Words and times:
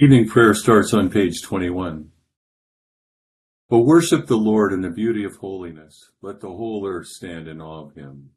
Evening 0.00 0.28
prayer 0.28 0.54
starts 0.54 0.94
on 0.94 1.10
page 1.10 1.42
21. 1.42 2.12
O 3.68 3.80
worship 3.80 4.28
the 4.28 4.36
Lord 4.36 4.72
in 4.72 4.80
the 4.80 4.90
beauty 4.90 5.24
of 5.24 5.34
holiness. 5.34 6.12
Let 6.22 6.38
the 6.38 6.46
whole 6.46 6.86
earth 6.86 7.08
stand 7.08 7.48
in 7.48 7.60
awe 7.60 7.86
of 7.86 7.96
him. 7.96 8.30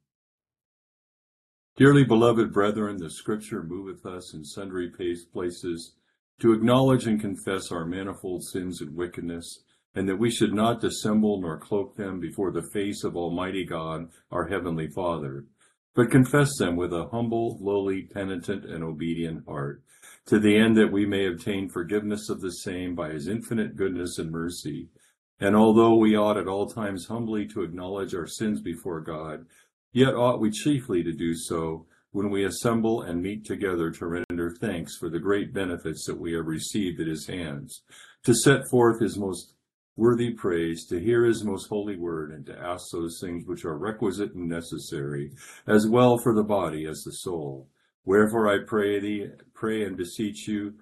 Dearly 1.78 2.04
beloved 2.04 2.52
brethren, 2.52 2.98
the 2.98 3.12
scripture 3.12 3.62
moveth 3.62 4.08
us 4.08 4.34
in 4.34 4.44
sundry 4.44 4.90
places 4.90 5.94
to 6.40 6.52
acknowledge 6.52 7.06
and 7.06 7.22
confess 7.22 7.72
our 7.72 7.86
manifold 7.86 8.44
sins 8.44 8.82
and 8.82 8.96
wickedness, 8.96 9.62
and 9.94 10.10
that 10.10 10.18
we 10.18 10.32
should 10.32 10.56
not 10.56 10.82
dissemble 10.82 11.40
nor 11.40 11.60
cloak 11.60 11.96
them 11.96 12.20
before 12.20 12.52
the 12.52 12.68
face 12.74 13.04
of 13.04 13.16
Almighty 13.16 13.66
God, 13.66 14.10
our 14.32 14.48
heavenly 14.48 14.88
Father, 14.88 15.46
but 15.94 16.10
confess 16.10 16.58
them 16.58 16.76
with 16.76 16.92
a 16.92 17.10
humble, 17.12 17.60
lowly, 17.62 18.02
penitent, 18.02 18.66
and 18.66 18.84
obedient 18.84 19.46
heart, 19.46 19.84
to 20.28 20.40
the 20.40 20.58
end 20.58 20.78
that 20.78 20.92
we 20.92 21.06
may 21.06 21.28
obtain 21.28 21.70
forgiveness 21.70 22.30
of 22.30 22.42
the 22.42 22.52
same 22.52 22.96
by 22.96 23.10
his 23.10 23.28
infinite 23.28 23.76
goodness 23.76 24.18
and 24.18 24.32
mercy. 24.32 24.90
And 25.40 25.56
although 25.56 25.96
we 25.96 26.16
ought 26.16 26.38
at 26.38 26.48
all 26.48 26.68
times 26.68 27.08
humbly 27.08 27.48
to 27.48 27.64
acknowledge 27.64 28.14
our 28.14 28.28
sins 28.28 28.62
before 28.62 29.02
God, 29.02 29.46
Yet 29.94 30.16
ought 30.16 30.40
we 30.40 30.52
chiefly 30.52 31.04
to 31.04 31.12
do 31.12 31.36
so 31.36 31.86
when 32.12 32.30
we 32.30 32.46
assemble 32.46 33.02
and 33.02 33.22
meet 33.22 33.46
together 33.46 33.92
to 33.92 34.08
render 34.08 34.56
thanks 34.60 34.96
for 34.98 35.10
the 35.10 35.20
great 35.20 35.54
benefits 35.54 36.06
that 36.06 36.20
we 36.20 36.34
have 36.34 36.46
received 36.46 37.02
at 37.02 37.08
his 37.08 37.28
hands, 37.28 37.84
to 38.24 38.34
set 38.34 38.68
forth 38.70 39.02
his 39.02 39.18
most 39.18 39.54
worthy 39.98 40.32
praise, 40.32 40.86
to 40.88 41.00
hear 41.00 41.26
his 41.26 41.44
most 41.44 41.68
holy 41.68 41.98
word, 41.98 42.32
and 42.32 42.46
to 42.46 42.58
ask 42.58 42.86
those 42.92 43.20
things 43.20 43.46
which 43.46 43.66
are 43.66 43.78
requisite 43.78 44.34
and 44.34 44.48
necessary, 44.48 45.32
as 45.68 45.88
well 45.88 46.18
for 46.18 46.34
the 46.34 46.44
body 46.44 46.86
as 46.86 47.04
the 47.04 47.12
soul. 47.12 47.68
Wherefore 48.06 48.48
I 48.48 48.66
pray 48.66 49.00
thee, 49.00 49.28
pray 49.54 49.84
and 49.84 49.96
beseech 49.96 50.48
you, 50.48 50.74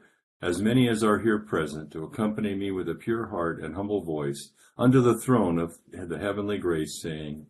as 0.41 0.61
many 0.61 0.87
as 0.87 1.03
are 1.03 1.19
here 1.19 1.39
present, 1.39 1.91
to 1.91 2.03
accompany 2.03 2.55
me 2.55 2.71
with 2.71 2.87
a 2.87 2.95
pure 2.95 3.27
heart 3.27 3.61
and 3.61 3.75
humble 3.75 4.01
voice 4.03 4.51
unto 4.77 5.01
the 5.01 5.17
throne 5.17 5.59
of 5.59 5.77
the 5.91 6.17
heavenly 6.17 6.57
grace, 6.57 7.01
saying, 7.01 7.45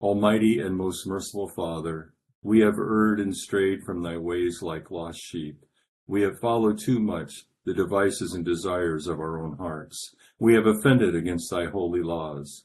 Almighty 0.00 0.60
and 0.60 0.76
most 0.76 1.06
merciful 1.06 1.48
Father, 1.48 2.12
we 2.42 2.60
have 2.60 2.78
erred 2.78 3.18
and 3.18 3.34
strayed 3.34 3.82
from 3.82 4.02
thy 4.02 4.16
ways 4.16 4.60
like 4.62 4.90
lost 4.90 5.20
sheep. 5.20 5.64
We 6.06 6.22
have 6.22 6.38
followed 6.38 6.78
too 6.78 7.00
much 7.00 7.46
the 7.64 7.74
devices 7.74 8.34
and 8.34 8.44
desires 8.44 9.06
of 9.06 9.18
our 9.18 9.42
own 9.42 9.56
hearts. 9.56 10.14
We 10.38 10.54
have 10.54 10.66
offended 10.66 11.16
against 11.16 11.50
thy 11.50 11.66
holy 11.66 12.02
laws. 12.02 12.64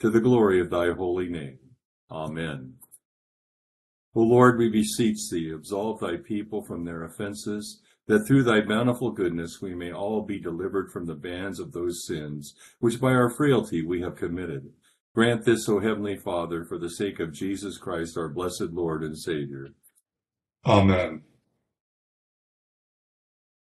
to 0.00 0.10
the 0.10 0.20
glory 0.20 0.60
of 0.60 0.70
thy 0.70 0.90
holy 0.90 1.28
name. 1.28 1.58
Amen. 2.10 2.74
O 4.14 4.20
Lord, 4.20 4.58
we 4.58 4.68
beseech 4.68 5.18
thee, 5.30 5.50
absolve 5.50 6.00
thy 6.00 6.16
people 6.16 6.62
from 6.64 6.84
their 6.84 7.04
offenses, 7.04 7.80
that 8.06 8.26
through 8.26 8.44
thy 8.44 8.60
bountiful 8.60 9.10
goodness 9.10 9.60
we 9.60 9.74
may 9.74 9.92
all 9.92 10.22
be 10.22 10.38
delivered 10.38 10.90
from 10.92 11.06
the 11.06 11.14
bands 11.14 11.58
of 11.58 11.72
those 11.72 12.06
sins 12.06 12.54
which 12.78 13.00
by 13.00 13.12
our 13.12 13.30
frailty 13.30 13.84
we 13.84 14.02
have 14.02 14.14
committed 14.14 14.70
Grant 15.14 15.44
this, 15.44 15.68
O 15.68 15.78
Heavenly 15.78 16.16
Father, 16.16 16.64
for 16.64 16.76
the 16.76 16.90
sake 16.90 17.20
of 17.20 17.32
Jesus 17.32 17.78
Christ, 17.78 18.18
our 18.18 18.28
blessed 18.28 18.72
Lord 18.72 19.04
and 19.04 19.16
Savior. 19.16 19.68
Amen. 20.66 21.22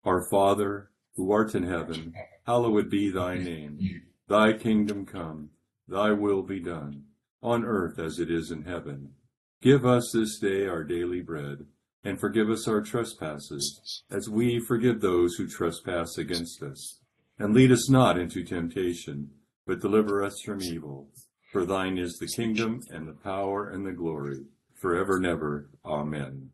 Our 0.05 0.29
Father, 0.29 0.91
who 1.17 1.33
art 1.33 1.55
in 1.55 1.63
heaven, 1.63 2.13
hallowed 2.47 2.91
be 2.91 3.11
thy 3.11 3.39
name. 3.39 4.03
Thy 4.29 4.53
kingdom 4.53 5.07
come, 5.07 5.49
thy 5.89 6.13
will 6.13 6.43
be 6.43 6.61
done, 6.61 7.05
on 7.43 7.65
earth 7.65 7.99
as 7.99 8.19
it 8.19 8.31
is 8.31 8.51
in 8.51 8.63
heaven. 8.63 9.15
Give 9.63 9.85
us 9.85 10.13
this 10.13 10.39
day 10.39 10.67
our 10.67 10.85
daily 10.85 11.21
bread, 11.21 11.67
and 12.05 12.21
forgive 12.21 12.51
us 12.51 12.69
our 12.69 12.81
trespasses, 12.81 14.03
as 14.11 14.29
we 14.29 14.61
forgive 14.61 15.01
those 15.01 15.35
who 15.35 15.49
trespass 15.49 16.17
against 16.19 16.63
us. 16.63 17.01
And 17.39 17.55
lead 17.55 17.73
us 17.73 17.89
not 17.89 18.19
into 18.19 18.45
temptation, 18.45 19.31
but 19.67 19.81
deliver 19.81 20.23
us 20.23 20.41
from 20.41 20.63
evil. 20.63 21.09
For 21.53 21.65
thine 21.65 21.99
is 21.99 22.19
the 22.19 22.27
kingdom, 22.27 22.83
and 22.91 23.09
the 23.09 23.13
power, 23.13 23.69
and 23.69 23.87
the 23.87 23.93
glory, 23.93 24.45
for 24.75 24.95
ever 24.95 25.17
and 25.17 25.27
ever. 25.27 25.71
Amen. 25.85 26.51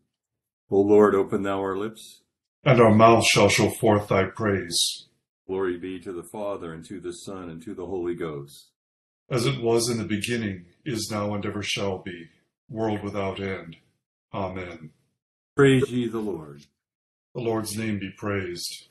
O 0.71 0.81
Lord, 0.81 1.15
open 1.15 1.43
thou 1.43 1.59
our 1.59 1.77
lips, 1.77 2.23
and 2.65 2.81
our 2.81 2.95
mouth 2.95 3.25
shall 3.25 3.49
show 3.49 3.71
forth 3.71 4.09
thy 4.09 4.25
praise. 4.25 5.09
Glory 5.47 5.77
be 5.77 6.01
to 6.01 6.13
the 6.13 6.23
Father, 6.23 6.73
and 6.73 6.85
to 6.87 7.01
the 7.01 7.13
Son, 7.13 7.51
and 7.51 7.63
to 7.63 7.75
the 7.75 7.87
Holy 7.87 8.15
Ghost. 8.15 8.71
As 9.31 9.47
it 9.47 9.63
was 9.63 9.89
in 9.89 9.99
the 9.99 10.05
beginning, 10.05 10.67
is 10.85 11.09
now, 11.11 11.35
and 11.35 11.45
ever 11.47 11.63
shall 11.63 11.99
be, 11.99 12.29
world 12.69 13.03
without 13.03 13.41
end. 13.41 13.77
Amen. 14.33 14.91
Praise 15.57 15.91
ye 15.91 16.09
the 16.09 16.19
Lord. 16.19 16.63
The 17.35 17.41
Lord's 17.41 17.77
name 17.77 17.99
be 17.99 18.11
praised. 18.17 18.89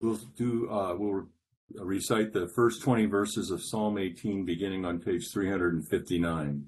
We'll 0.00 0.20
do. 0.36 0.70
Uh, 0.70 0.94
we'll 0.96 1.28
recite 1.74 2.32
the 2.32 2.48
first 2.54 2.82
20 2.82 3.06
verses 3.06 3.50
of 3.50 3.62
Psalm 3.62 3.98
18, 3.98 4.44
beginning 4.44 4.84
on 4.84 4.98
page 4.98 5.30
359. 5.32 6.66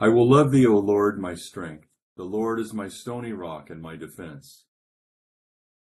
I 0.00 0.08
will 0.08 0.30
love 0.30 0.52
thee, 0.52 0.66
O 0.66 0.78
Lord, 0.78 1.18
my 1.18 1.34
strength. 1.34 1.86
The 2.16 2.24
Lord 2.24 2.60
is 2.60 2.72
my 2.72 2.88
stony 2.88 3.32
rock 3.32 3.70
and 3.70 3.80
my 3.80 3.96
defense. 3.96 4.64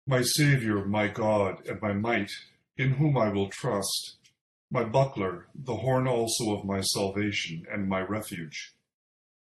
My 0.07 0.23
Saviour, 0.23 0.85
my 0.85 1.09
God, 1.09 1.67
and 1.67 1.81
my 1.83 1.93
might, 1.93 2.31
in 2.77 2.93
whom 2.93 3.19
I 3.19 3.31
will 3.31 3.49
trust, 3.49 4.18
my 4.71 4.85
buckler, 4.85 5.47
the 5.55 5.77
horn 5.77 6.07
also 6.07 6.53
of 6.53 6.65
my 6.65 6.81
salvation, 6.81 7.65
and 7.73 7.89
my 7.89 8.01
refuge. 8.01 8.75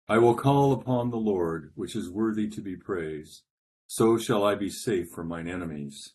I 0.09 0.19
will 0.19 0.35
call 0.35 0.73
upon 0.73 1.11
the 1.11 1.19
Lord, 1.19 1.73
which 1.75 1.95
is 1.95 2.11
worthy 2.11 2.49
to 2.49 2.63
be 2.63 2.77
praised. 2.77 3.43
So 3.87 4.17
shall 4.17 4.45
I 4.45 4.55
be 4.55 4.71
safe 4.71 5.07
from 5.15 5.29
mine 5.29 5.49
enemies. 5.49 6.15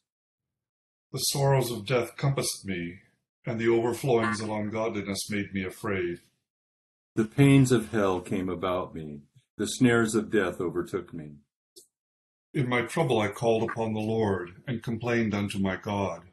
The 1.12 1.20
sorrows 1.20 1.70
of 1.72 1.86
death 1.86 2.18
compassed 2.18 2.66
me, 2.66 3.00
and 3.46 3.60
the 3.60 3.68
overflowings 3.68 4.42
of 4.42 4.50
ungodliness 4.50 5.30
made 5.30 5.54
me 5.54 5.64
afraid. 5.64 6.20
The 7.16 7.26
pains 7.26 7.72
of 7.72 7.92
hell 7.92 8.20
came 8.20 8.50
about 8.50 8.96
me, 8.96 9.22
the 9.58 9.68
snares 9.68 10.16
of 10.16 10.32
death 10.32 10.60
overtook 10.60 11.14
me. 11.14 11.34
In 12.56 12.68
my 12.68 12.82
trouble 12.82 13.20
I 13.20 13.28
called 13.28 13.70
upon 13.70 13.94
the 13.94 14.00
Lord, 14.00 14.64
and 14.68 14.82
complained 14.82 15.36
unto 15.36 15.60
my 15.60 15.76
God. 15.76 16.24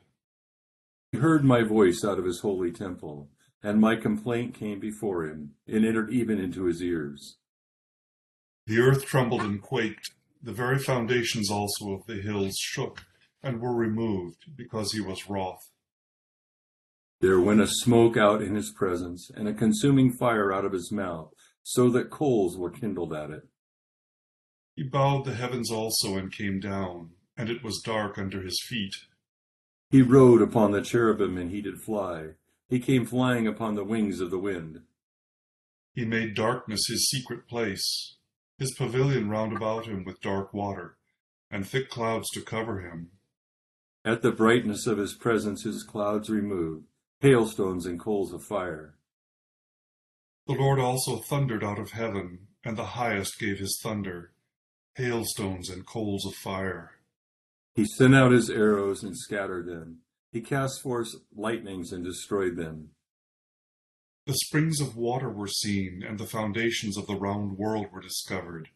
He 1.13 1.19
heard 1.19 1.45
my 1.45 1.63
voice 1.63 2.05
out 2.05 2.19
of 2.19 2.25
his 2.25 2.41
holy 2.41 2.71
temple, 2.71 3.31
and 3.63 3.81
my 3.81 3.97
complaint 3.97 4.55
came 4.55 4.79
before 4.79 5.27
him, 5.27 5.55
and 5.67 5.85
entered 5.85 6.13
even 6.13 6.39
into 6.39 6.65
his 6.65 6.83
ears. 6.83 7.37
The 8.67 8.79
earth 8.79 9.05
trembled 9.05 9.43
and 9.43 9.61
quaked, 9.61 10.13
the 10.43 10.53
very 10.53 10.79
foundations 10.79 11.51
also 11.51 11.93
of 11.93 12.07
the 12.07 12.23
hills 12.23 12.57
shook 12.57 13.03
and 13.43 13.61
were 13.61 13.75
removed, 13.75 14.57
because 14.57 14.93
he 14.93 15.01
was 15.01 15.29
wroth. 15.29 15.71
There 17.21 17.41
went 17.41 17.61
a 17.61 17.67
smoke 17.67 18.17
out 18.17 18.41
in 18.41 18.55
his 18.55 18.71
presence, 18.71 19.31
and 19.35 19.49
a 19.49 19.53
consuming 19.53 20.13
fire 20.13 20.53
out 20.53 20.65
of 20.65 20.73
his 20.73 20.93
mouth, 20.93 21.33
so 21.63 21.91
that 21.91 22.11
coals 22.11 22.57
were 22.57 22.71
kindled 22.71 23.13
at 23.13 23.31
it. 23.31 23.49
He 24.77 24.85
bowed 24.85 25.25
the 25.25 25.35
heavens 25.35 25.71
also 25.71 26.17
and 26.17 26.33
came 26.33 26.61
down, 26.61 27.11
and 27.37 27.51
it 27.51 27.63
was 27.63 27.83
dark 27.85 28.17
under 28.17 28.41
his 28.43 28.63
feet. 28.63 28.95
He 29.91 30.03
rode 30.03 30.41
upon 30.41 30.71
the 30.71 30.83
cherubim, 30.83 31.37
and 31.37 31.51
he 31.51 31.61
did 31.61 31.81
fly. 31.81 32.35
He 32.69 32.79
came 32.79 33.05
flying 33.05 33.49
upon 33.49 33.75
the 33.75 33.85
wings 33.85 34.21
of 34.21 34.31
the 34.31 34.39
wind. 34.39 34.83
He 35.93 36.05
made 36.05 36.37
darkness 36.37 36.87
his 36.87 37.11
secret 37.11 37.49
place, 37.49 38.17
his 38.57 38.73
pavilion 38.75 39.29
round 39.29 39.53
about 39.53 39.87
him 39.87 40.05
with 40.05 40.21
dark 40.21 40.55
water, 40.55 40.97
and 41.51 41.67
thick 41.67 41.91
clouds 41.91 42.31
to 42.31 42.41
cover 42.41 42.81
him. 42.81 43.11
At 44.05 44.23
the 44.23 44.31
brightness 44.31 44.87
of 44.87 44.99
his 44.99 45.15
presence 45.15 45.65
his 45.65 45.83
clouds 45.83 46.31
removed, 46.31 46.87
hailstones 47.21 47.85
and 47.85 47.99
coals 47.99 48.33
of 48.33 48.45
fire. 48.45 48.95
The 50.47 50.55
Lord 50.55 50.79
also 50.79 51.19
thundered 51.19 51.65
out 51.65 51.81
of 51.81 51.91
heaven, 51.91 52.47
and 52.65 52.77
the 52.77 52.85
highest 52.85 53.41
gave 53.41 53.59
his 53.59 53.81
thunder, 53.83 54.33
hailstones 54.95 55.69
and 55.69 55.85
coals 55.85 56.25
of 56.25 56.35
fire. 56.35 57.00
He 57.75 57.85
sent 57.85 58.15
out 58.15 58.33
his 58.33 58.51
arrows 58.51 59.03
and 59.03 59.17
scattered 59.17 59.67
them. 59.67 60.01
He 60.33 60.41
cast 60.41 60.83
forth 60.83 61.15
lightnings 61.35 61.93
and 61.93 62.05
destroyed 62.05 62.57
them. 62.57 62.91
The 64.27 64.35
springs 64.35 64.81
of 64.81 64.97
water 64.97 65.31
were 65.31 65.49
seen, 65.49 66.03
and 66.07 66.19
the 66.19 66.27
foundations 66.27 66.97
of 66.97 67.07
the 67.07 67.17
round 67.17 67.59
world 67.59 67.87
were 67.93 68.01
discovered. 68.01 68.69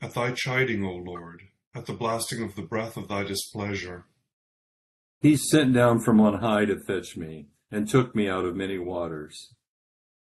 At 0.00 0.14
thy 0.14 0.32
chiding, 0.32 0.84
O 0.84 0.92
Lord, 0.92 1.42
at 1.74 1.86
the 1.86 1.94
blasting 1.94 2.42
of 2.42 2.54
the 2.54 2.62
breath 2.62 2.96
of 2.96 3.08
thy 3.08 3.24
displeasure. 3.24 4.06
He 5.20 5.36
sent 5.36 5.72
down 5.72 6.00
from 6.00 6.20
on 6.20 6.40
high 6.40 6.66
to 6.66 6.78
fetch 6.78 7.16
me, 7.16 7.48
and 7.70 7.88
took 7.88 8.14
me 8.14 8.28
out 8.28 8.44
of 8.44 8.54
many 8.54 8.78
waters. 8.78 9.54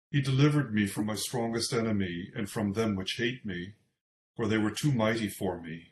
He 0.09 0.21
delivered 0.21 0.73
me 0.73 0.87
from 0.87 1.05
my 1.05 1.15
strongest 1.15 1.73
enemy 1.73 2.31
and 2.35 2.49
from 2.49 2.73
them 2.73 2.95
which 2.95 3.17
hate 3.17 3.45
me, 3.45 3.73
for 4.35 4.47
they 4.47 4.57
were 4.57 4.71
too 4.71 4.91
mighty 4.91 5.29
for 5.29 5.61
me. 5.61 5.88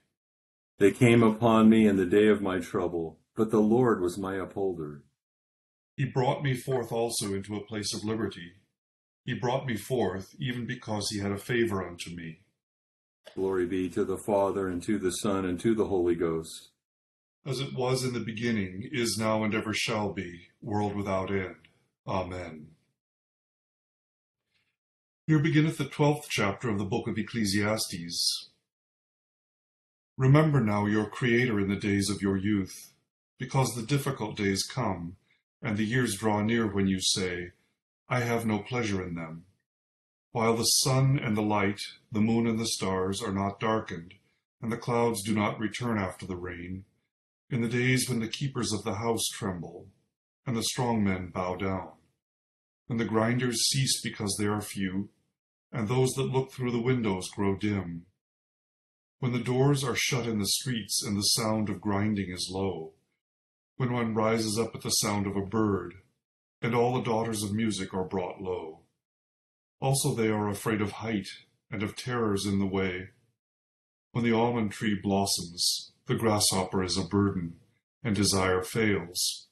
They 0.80 0.92
came 0.92 1.24
upon 1.24 1.70
me 1.70 1.88
in 1.88 1.98
the 1.98 2.06
day 2.06 2.28
of 2.28 2.42
my 2.42 2.60
trouble, 2.60 3.20
but 3.36 3.50
the 3.50 3.60
Lord 3.60 4.00
was 4.00 4.18
my 4.18 4.36
upholder. 4.36 5.04
He 5.96 6.06
brought 6.06 6.44
me 6.44 6.54
forth 6.54 6.92
also 6.92 7.34
into 7.34 7.56
a 7.56 7.66
place 7.66 7.94
of 7.96 8.04
liberty. 8.04 8.54
He 9.26 9.34
brought 9.34 9.66
me 9.66 9.76
forth 9.76 10.36
even 10.40 10.68
because 10.68 11.10
he 11.10 11.20
had 11.20 11.32
a 11.32 11.38
favor 11.38 11.86
unto 11.86 12.12
me. 12.12 12.42
Glory 13.36 13.66
be 13.66 13.90
to 13.90 14.06
the 14.06 14.18
Father, 14.18 14.68
and 14.68 14.82
to 14.84 14.98
the 14.98 15.12
Son, 15.12 15.46
and 15.46 15.60
to 15.60 15.76
the 15.76 15.88
Holy 15.88 16.16
Ghost. 16.16 16.70
As 17.46 17.60
it 17.60 17.74
was 17.74 18.04
in 18.04 18.14
the 18.14 18.20
beginning, 18.20 18.88
is 18.92 19.18
now, 19.18 19.44
and 19.44 19.54
ever 19.54 19.74
shall 19.74 20.14
be, 20.14 20.48
world 20.62 20.96
without 20.96 21.32
end. 21.32 21.56
Amen. 22.08 22.68
Here 25.26 25.40
beginneth 25.40 25.78
the 25.78 25.86
twelfth 25.86 26.28
chapter 26.30 26.70
of 26.70 26.78
the 26.78 26.86
book 26.86 27.08
of 27.08 27.18
Ecclesiastes. 27.18 28.50
Remember 30.18 30.60
now 30.60 30.88
your 30.88 31.08
Creator 31.08 31.60
in 31.60 31.70
the 31.70 31.76
days 31.76 32.10
of 32.10 32.24
your 32.24 32.38
youth, 32.38 32.92
because 33.38 33.76
the 33.76 33.86
difficult 33.86 34.36
days 34.36 34.64
come, 34.64 35.16
and 35.62 35.78
the 35.78 35.86
years 35.86 36.18
draw 36.18 36.42
near 36.42 36.66
when 36.66 36.88
you 36.88 37.00
say, 37.00 37.52
I 38.10 38.22
have 38.22 38.44
no 38.44 38.58
pleasure 38.58 39.04
in 39.06 39.14
them. 39.14 39.46
While 40.32 40.58
the 40.58 40.64
sun 40.64 41.20
and 41.20 41.38
the 41.38 41.44
light, 41.44 41.80
the 42.12 42.20
moon 42.20 42.48
and 42.48 42.60
the 42.60 42.66
stars 42.66 43.22
are 43.22 43.32
not 43.32 43.60
darkened, 43.60 44.16
and 44.60 44.72
the 44.72 44.78
clouds 44.78 45.22
do 45.22 45.36
not 45.36 45.60
return 45.60 46.00
after 46.00 46.26
the 46.26 46.36
rain, 46.36 46.86
in 47.52 47.62
the 47.62 47.70
days 47.70 48.10
when 48.10 48.20
the 48.20 48.28
keepers 48.28 48.74
of 48.74 48.84
the 48.84 48.96
house 48.96 49.28
tremble, 49.28 49.88
and 50.48 50.58
the 50.58 50.64
strong 50.64 51.04
men 51.04 51.30
bow 51.30 51.56
down, 51.56 51.92
when 52.88 52.98
the 52.98 53.06
grinders 53.06 53.70
cease 53.70 54.02
because 54.02 54.36
they 54.40 54.48
are 54.48 54.62
few, 54.62 55.10
and 55.72 55.88
those 55.88 56.10
that 56.14 56.24
look 56.24 56.52
through 56.52 56.72
the 56.72 56.82
windows 56.82 57.30
grow 57.30 57.56
dim, 57.56 58.08
when 59.20 59.32
the 59.32 59.40
doors 59.40 59.84
are 59.84 59.96
shut 59.96 60.28
in 60.28 60.40
the 60.40 60.48
streets 60.48 61.04
and 61.04 61.18
the 61.18 61.22
sound 61.22 61.70
of 61.70 61.82
grinding 61.82 62.30
is 62.30 62.52
low, 62.52 62.94
when 63.78 63.92
one 63.92 64.14
rises 64.14 64.60
up 64.60 64.76
at 64.76 64.82
the 64.82 64.90
sound 64.90 65.26
of 65.26 65.36
a 65.36 65.46
bird, 65.46 65.96
and 66.62 66.76
all 66.76 66.94
the 66.94 67.04
daughters 67.04 67.44
of 67.44 67.54
music 67.54 67.94
are 67.94 68.04
brought 68.04 68.42
low. 68.42 68.82
Also 69.80 70.14
they 70.14 70.30
are 70.30 70.50
afraid 70.50 70.82
of 70.82 70.94
height 70.94 71.28
and 71.72 71.84
of 71.84 71.96
terrors 71.96 72.46
in 72.46 72.60
the 72.60 72.66
way. 72.66 73.10
When 74.12 74.24
the 74.24 74.34
almond 74.34 74.72
tree 74.72 75.00
blossoms, 75.02 75.92
the 76.08 76.16
grasshopper 76.16 76.84
is 76.84 76.98
a 76.98 77.04
burden, 77.04 77.58
and 78.04 78.16
desire 78.16 78.64
fails. 78.64 79.48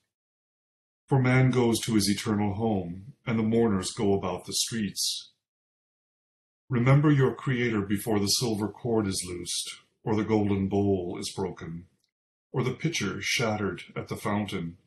For 1.07 1.21
man 1.21 1.51
goes 1.51 1.79
to 1.81 1.93
his 1.93 2.09
eternal 2.09 2.55
home, 2.55 3.13
and 3.25 3.37
the 3.37 3.43
mourners 3.43 3.91
go 3.91 4.13
about 4.13 4.45
the 4.45 4.53
streets. 4.53 5.31
Remember 6.69 7.11
your 7.11 7.35
Creator 7.35 7.81
before 7.81 8.19
the 8.19 8.27
silver 8.27 8.67
cord 8.67 9.05
is 9.05 9.23
loosed, 9.27 9.81
or 10.03 10.15
the 10.15 10.23
golden 10.23 10.67
bowl 10.67 11.17
is 11.19 11.31
broken, 11.35 11.85
or 12.51 12.63
the 12.63 12.73
pitcher 12.73 13.21
shattered 13.21 13.83
at 13.95 14.07
the 14.07 14.15
fountain, 14.15 14.77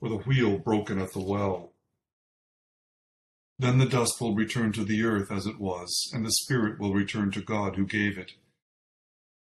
or 0.00 0.08
the 0.08 0.16
wheel 0.16 0.58
broken 0.58 0.98
at 0.98 1.12
the 1.12 1.22
well. 1.22 1.72
Then 3.58 3.78
the 3.78 3.86
dust 3.86 4.20
will 4.20 4.34
return 4.34 4.72
to 4.72 4.84
the 4.84 5.04
earth 5.04 5.30
as 5.30 5.46
it 5.46 5.60
was, 5.60 6.10
and 6.12 6.26
the 6.26 6.32
spirit 6.32 6.80
will 6.80 6.92
return 6.92 7.30
to 7.32 7.40
God 7.40 7.76
who 7.76 7.86
gave 7.86 8.18
it. 8.18 8.32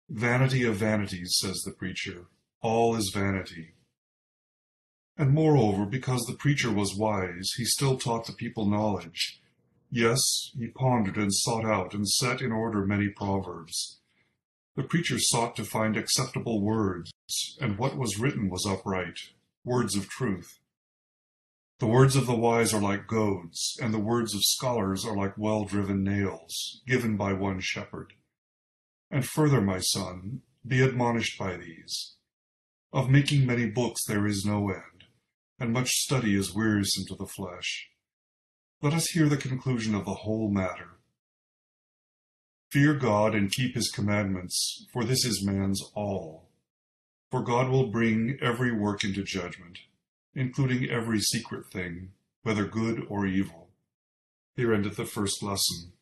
Vanity 0.08 0.64
of 0.64 0.74
vanities, 0.74 1.36
says 1.40 1.62
the 1.64 1.70
preacher, 1.70 2.26
all 2.60 2.96
is 2.96 3.12
vanity. 3.14 3.74
And 5.16 5.32
moreover, 5.32 5.86
because 5.86 6.22
the 6.22 6.36
preacher 6.36 6.72
was 6.72 6.96
wise, 6.96 7.52
he 7.56 7.64
still 7.64 7.96
taught 7.96 8.26
the 8.26 8.32
people 8.32 8.66
knowledge. 8.66 9.39
Yes, 9.90 10.52
he 10.56 10.68
pondered 10.68 11.16
and 11.16 11.34
sought 11.34 11.64
out 11.64 11.94
and 11.94 12.08
set 12.08 12.40
in 12.40 12.52
order 12.52 12.86
many 12.86 13.08
proverbs. 13.08 13.98
The 14.76 14.84
preacher 14.84 15.18
sought 15.18 15.56
to 15.56 15.64
find 15.64 15.96
acceptable 15.96 16.62
words, 16.62 17.10
and 17.60 17.76
what 17.76 17.96
was 17.96 18.18
written 18.18 18.48
was 18.48 18.64
upright, 18.64 19.18
words 19.64 19.96
of 19.96 20.08
truth. 20.08 20.60
The 21.80 21.88
words 21.88 22.14
of 22.14 22.26
the 22.26 22.36
wise 22.36 22.72
are 22.72 22.80
like 22.80 23.08
goads, 23.08 23.76
and 23.82 23.92
the 23.92 23.98
words 23.98 24.32
of 24.32 24.44
scholars 24.44 25.04
are 25.04 25.16
like 25.16 25.36
well 25.36 25.64
driven 25.64 26.04
nails, 26.04 26.82
given 26.86 27.16
by 27.16 27.32
one 27.32 27.58
shepherd. 27.58 28.12
And 29.10 29.26
further, 29.26 29.60
my 29.60 29.80
son, 29.80 30.42
be 30.64 30.82
admonished 30.82 31.36
by 31.36 31.56
these. 31.56 32.14
Of 32.92 33.10
making 33.10 33.44
many 33.44 33.66
books 33.66 34.04
there 34.06 34.26
is 34.26 34.44
no 34.44 34.68
end, 34.68 35.04
and 35.58 35.72
much 35.72 35.88
study 35.90 36.36
is 36.36 36.54
wearisome 36.54 37.06
to 37.08 37.16
the 37.16 37.26
flesh. 37.26 37.89
Let 38.82 38.94
us 38.94 39.08
hear 39.08 39.28
the 39.28 39.36
conclusion 39.36 39.94
of 39.94 40.06
the 40.06 40.14
whole 40.14 40.48
matter. 40.48 40.96
Fear 42.70 42.94
God 42.94 43.34
and 43.34 43.52
keep 43.52 43.74
his 43.74 43.90
commandments, 43.90 44.86
for 44.90 45.04
this 45.04 45.22
is 45.26 45.44
man's 45.44 45.82
all. 45.94 46.48
For 47.30 47.42
God 47.42 47.68
will 47.68 47.88
bring 47.88 48.38
every 48.40 48.72
work 48.72 49.04
into 49.04 49.22
judgment, 49.22 49.80
including 50.34 50.88
every 50.88 51.20
secret 51.20 51.66
thing, 51.70 52.12
whether 52.42 52.64
good 52.64 53.04
or 53.10 53.26
evil. 53.26 53.68
Here 54.56 54.72
endeth 54.72 54.96
the 54.96 55.04
first 55.04 55.42
lesson. 55.42 55.92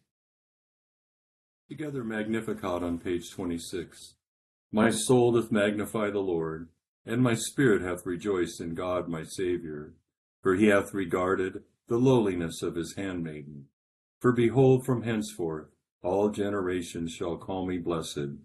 Together 1.69 2.05
Magnificat 2.05 2.85
on 2.85 2.99
page 2.99 3.33
26. 3.33 4.15
My 4.71 4.91
soul 4.91 5.33
doth 5.33 5.51
magnify 5.51 6.11
the 6.11 6.21
Lord, 6.21 6.69
and 7.05 7.23
my 7.23 7.35
spirit 7.35 7.83
hath 7.83 8.07
rejoiced 8.07 8.61
in 8.61 8.77
God 8.77 9.09
my 9.09 9.25
Saviour, 9.25 9.95
for 10.43 10.55
he 10.55 10.67
hath 10.67 10.95
regarded 10.95 11.65
the 11.89 11.97
lowliness 11.97 12.63
of 12.63 12.75
his 12.75 12.95
handmaiden. 12.97 13.67
For 14.21 14.33
behold, 14.33 14.85
from 14.85 15.03
henceforth 15.03 15.69
all 16.03 16.31
generations 16.31 17.13
shall 17.13 17.37
call 17.37 17.67
me 17.67 17.79
blessed. 17.79 18.39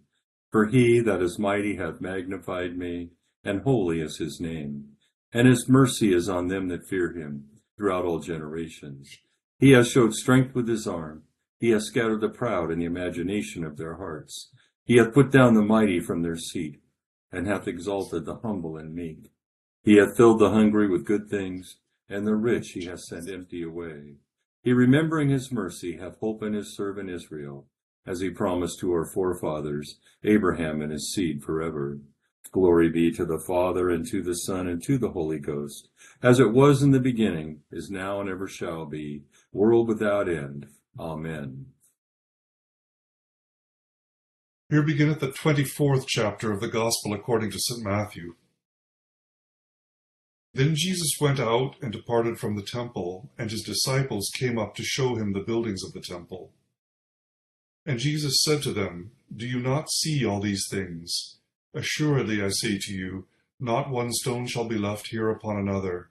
For 0.51 0.67
he 0.67 0.99
that 0.99 1.21
is 1.21 1.39
mighty 1.39 1.75
hath 1.75 2.01
magnified 2.01 2.77
me, 2.77 3.09
and 3.43 3.61
holy 3.61 4.01
is 4.01 4.17
his 4.17 4.39
name. 4.39 4.89
And 5.31 5.47
his 5.47 5.67
mercy 5.67 6.13
is 6.13 6.29
on 6.29 6.47
them 6.47 6.67
that 6.69 6.87
fear 6.87 7.11
him 7.11 7.45
throughout 7.75 8.05
all 8.05 8.19
generations. 8.19 9.17
He 9.59 9.71
hath 9.71 9.87
showed 9.87 10.13
strength 10.13 10.53
with 10.53 10.67
his 10.67 10.87
arm. 10.87 11.23
He 11.59 11.69
hath 11.69 11.83
scattered 11.83 12.21
the 12.21 12.29
proud 12.29 12.71
in 12.71 12.79
the 12.79 12.85
imagination 12.85 13.63
of 13.63 13.77
their 13.77 13.95
hearts. 13.95 14.51
He 14.85 14.97
hath 14.97 15.13
put 15.13 15.31
down 15.31 15.53
the 15.53 15.61
mighty 15.61 15.99
from 15.99 16.21
their 16.21 16.37
seat, 16.37 16.81
and 17.31 17.47
hath 17.47 17.67
exalted 17.67 18.25
the 18.25 18.35
humble 18.35 18.77
and 18.77 18.93
meek. 18.93 19.31
He 19.83 19.95
hath 19.95 20.15
filled 20.15 20.39
the 20.39 20.51
hungry 20.51 20.87
with 20.87 21.05
good 21.05 21.29
things, 21.29 21.77
and 22.09 22.27
the 22.27 22.35
rich 22.35 22.71
he 22.71 22.85
hath 22.85 23.01
sent 23.01 23.29
empty 23.29 23.63
away. 23.63 24.15
He, 24.61 24.73
remembering 24.73 25.29
his 25.29 25.51
mercy, 25.51 25.97
hath 25.97 26.19
hope 26.19 26.41
in 26.43 26.53
his 26.53 26.75
servant 26.75 27.09
Israel, 27.09 27.67
as 28.05 28.21
he 28.21 28.29
promised 28.29 28.79
to 28.79 28.91
our 28.91 29.05
forefathers, 29.05 29.97
Abraham 30.23 30.81
and 30.81 30.91
his 30.91 31.13
seed 31.13 31.43
forever. 31.43 31.99
Glory 32.51 32.89
be 32.89 33.11
to 33.11 33.25
the 33.25 33.39
Father, 33.39 33.89
and 33.89 34.05
to 34.07 34.21
the 34.21 34.35
Son, 34.35 34.67
and 34.67 34.83
to 34.83 34.97
the 34.97 35.09
Holy 35.09 35.39
Ghost, 35.39 35.89
as 36.21 36.39
it 36.39 36.51
was 36.51 36.83
in 36.83 36.91
the 36.91 36.99
beginning, 36.99 37.61
is 37.71 37.89
now, 37.89 38.21
and 38.21 38.29
ever 38.29 38.47
shall 38.47 38.85
be, 38.85 39.23
world 39.51 39.87
without 39.87 40.29
end. 40.29 40.67
Amen. 40.99 41.67
Here 44.69 44.83
beginneth 44.83 45.19
the 45.19 45.31
twenty-fourth 45.31 46.05
chapter 46.07 46.51
of 46.51 46.59
the 46.59 46.67
Gospel 46.67 47.13
according 47.13 47.51
to 47.51 47.59
St. 47.59 47.83
Matthew. 47.83 48.35
Then 50.53 50.75
Jesus 50.75 51.17
went 51.19 51.39
out 51.39 51.75
and 51.81 51.91
departed 51.91 52.37
from 52.37 52.55
the 52.55 52.61
temple, 52.61 53.31
and 53.37 53.49
his 53.49 53.63
disciples 53.63 54.29
came 54.35 54.59
up 54.59 54.75
to 54.75 54.83
show 54.83 55.15
him 55.15 55.33
the 55.33 55.39
buildings 55.39 55.83
of 55.83 55.93
the 55.93 56.01
temple. 56.01 56.51
And 57.85 57.99
Jesus 57.99 58.43
said 58.43 58.61
to 58.63 58.71
them, 58.71 59.11
Do 59.35 59.47
you 59.47 59.59
not 59.59 59.91
see 59.91 60.25
all 60.25 60.39
these 60.39 60.67
things? 60.69 61.37
Assuredly 61.73 62.41
I 62.41 62.49
say 62.49 62.77
to 62.79 62.93
you, 62.93 63.27
not 63.59 63.89
one 63.89 64.11
stone 64.13 64.45
shall 64.45 64.65
be 64.65 64.77
left 64.77 65.07
here 65.07 65.29
upon 65.29 65.57
another, 65.57 66.09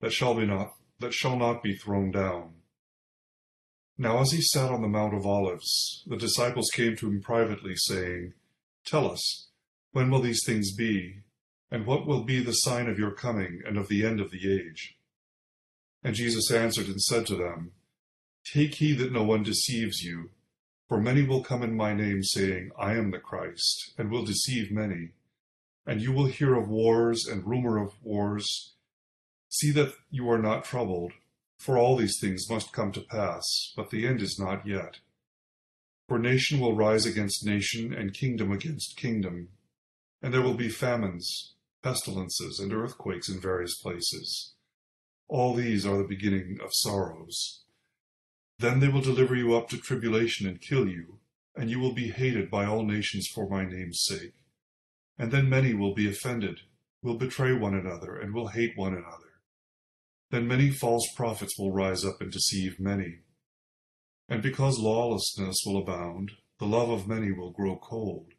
that 0.00 0.12
shall 0.12 0.34
be 0.34 0.46
not 0.46 0.74
that 1.00 1.14
shall 1.14 1.36
not 1.36 1.62
be 1.62 1.74
thrown 1.74 2.10
down. 2.10 2.52
Now 3.96 4.20
as 4.20 4.32
he 4.32 4.40
sat 4.40 4.70
on 4.70 4.82
the 4.82 4.88
Mount 4.88 5.14
of 5.14 5.26
Olives, 5.26 6.04
the 6.06 6.16
disciples 6.16 6.70
came 6.72 6.96
to 6.96 7.08
him 7.08 7.22
privately, 7.22 7.74
saying, 7.74 8.34
Tell 8.84 9.10
us, 9.10 9.48
when 9.92 10.10
will 10.10 10.20
these 10.20 10.44
things 10.44 10.74
be? 10.74 11.22
And 11.70 11.86
what 11.86 12.06
will 12.06 12.24
be 12.24 12.42
the 12.42 12.52
sign 12.52 12.88
of 12.88 12.98
your 12.98 13.12
coming 13.12 13.62
and 13.64 13.76
of 13.76 13.88
the 13.88 14.04
end 14.04 14.20
of 14.20 14.30
the 14.30 14.52
age? 14.52 14.96
And 16.02 16.14
Jesus 16.14 16.50
answered 16.50 16.86
and 16.86 17.00
said 17.00 17.26
to 17.26 17.36
them, 17.36 17.72
Take 18.44 18.76
heed 18.76 18.98
that 18.98 19.12
no 19.12 19.22
one 19.22 19.42
deceives 19.42 20.02
you, 20.02 20.30
for 20.88 21.00
many 21.00 21.22
will 21.22 21.44
come 21.44 21.62
in 21.62 21.76
my 21.76 21.94
name, 21.94 22.24
saying, 22.24 22.70
I 22.78 22.94
am 22.94 23.10
the 23.10 23.18
Christ, 23.18 23.92
and 23.96 24.10
will 24.10 24.24
deceive 24.24 24.72
many. 24.72 25.10
And 25.86 26.00
you 26.00 26.12
will 26.12 26.26
hear 26.26 26.56
of 26.56 26.68
wars 26.68 27.26
and 27.26 27.46
rumor 27.46 27.78
of 27.78 27.92
wars. 28.02 28.74
See 29.48 29.70
that 29.72 29.94
you 30.10 30.28
are 30.30 30.38
not 30.38 30.64
troubled, 30.64 31.12
for 31.58 31.76
all 31.76 31.96
these 31.96 32.18
things 32.20 32.50
must 32.50 32.72
come 32.72 32.90
to 32.92 33.00
pass, 33.00 33.72
but 33.76 33.90
the 33.90 34.06
end 34.06 34.22
is 34.22 34.38
not 34.38 34.66
yet. 34.66 34.98
For 36.08 36.18
nation 36.18 36.58
will 36.58 36.74
rise 36.74 37.06
against 37.06 37.46
nation, 37.46 37.92
and 37.92 38.12
kingdom 38.12 38.50
against 38.50 38.96
kingdom 38.96 39.50
And 40.22 40.34
there 40.34 40.42
will 40.42 40.54
be 40.54 40.68
famines, 40.68 41.54
pestilences, 41.82 42.58
and 42.58 42.72
earthquakes 42.72 43.28
in 43.28 43.40
various 43.40 43.76
places. 43.78 44.54
All 45.28 45.54
these 45.54 45.86
are 45.86 45.96
the 45.96 46.08
beginning 46.08 46.58
of 46.62 46.74
sorrows. 46.74 47.62
Then 48.58 48.80
they 48.80 48.88
will 48.88 49.00
deliver 49.00 49.34
you 49.34 49.54
up 49.54 49.68
to 49.70 49.78
tribulation 49.78 50.46
and 50.46 50.60
kill 50.60 50.86
you, 50.86 51.18
and 51.56 51.70
you 51.70 51.80
will 51.80 51.94
be 51.94 52.10
hated 52.10 52.50
by 52.50 52.66
all 52.66 52.84
nations 52.84 53.26
for 53.26 53.48
my 53.48 53.64
name's 53.64 54.02
sake. 54.02 54.34
And 55.18 55.30
then 55.30 55.48
many 55.48 55.74
will 55.74 55.94
be 55.94 56.08
offended, 56.08 56.60
will 57.02 57.16
betray 57.16 57.52
one 57.52 57.74
another, 57.74 58.16
and 58.16 58.34
will 58.34 58.48
hate 58.48 58.76
one 58.76 58.92
another. 58.92 59.30
Then 60.30 60.46
many 60.46 60.70
false 60.70 61.08
prophets 61.14 61.58
will 61.58 61.72
rise 61.72 62.04
up 62.04 62.20
and 62.20 62.30
deceive 62.30 62.78
many. 62.78 63.20
And 64.28 64.42
because 64.42 64.78
lawlessness 64.78 65.62
will 65.66 65.78
abound, 65.78 66.32
the 66.58 66.66
love 66.66 66.90
of 66.90 67.08
many 67.08 67.32
will 67.32 67.50
grow 67.50 67.76
cold. 67.76 68.32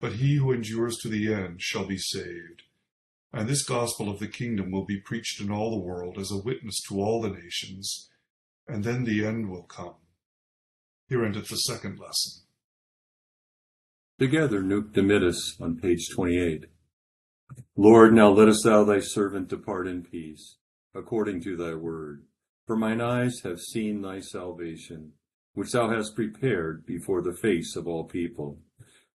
But 0.00 0.14
he 0.14 0.36
who 0.36 0.52
endures 0.52 0.98
to 0.98 1.08
the 1.08 1.32
end 1.32 1.62
shall 1.62 1.86
be 1.86 1.98
saved. 1.98 2.62
And 3.32 3.48
this 3.48 3.64
gospel 3.64 4.08
of 4.08 4.18
the 4.18 4.28
kingdom 4.28 4.70
will 4.70 4.84
be 4.84 5.00
preached 5.00 5.40
in 5.40 5.50
all 5.50 5.70
the 5.70 5.84
world 5.84 6.18
as 6.18 6.30
a 6.30 6.42
witness 6.42 6.80
to 6.88 7.00
all 7.00 7.20
the 7.20 7.30
nations, 7.30 8.10
and 8.66 8.84
then 8.84 9.04
the 9.04 9.24
end 9.24 9.50
will 9.50 9.62
come. 9.62 9.96
Here 11.08 11.24
endeth 11.24 11.48
the 11.48 11.56
second 11.56 11.98
lesson. 11.98 12.42
Together, 14.18 14.62
Nunc 14.62 14.92
Dimittis 14.92 15.60
on 15.60 15.76
page 15.76 16.08
28. 16.14 16.64
Lord, 17.76 18.14
now 18.14 18.30
lettest 18.30 18.64
thou 18.64 18.84
thy 18.84 19.00
servant 19.00 19.48
depart 19.48 19.86
in 19.86 20.02
peace, 20.02 20.56
according 20.94 21.42
to 21.42 21.56
thy 21.56 21.74
word. 21.74 22.24
For 22.66 22.76
mine 22.76 23.00
eyes 23.00 23.40
have 23.44 23.60
seen 23.60 24.02
thy 24.02 24.20
salvation, 24.20 25.12
which 25.54 25.72
thou 25.72 25.90
hast 25.90 26.16
prepared 26.16 26.84
before 26.86 27.22
the 27.22 27.36
face 27.36 27.76
of 27.76 27.86
all 27.86 28.04
people, 28.04 28.58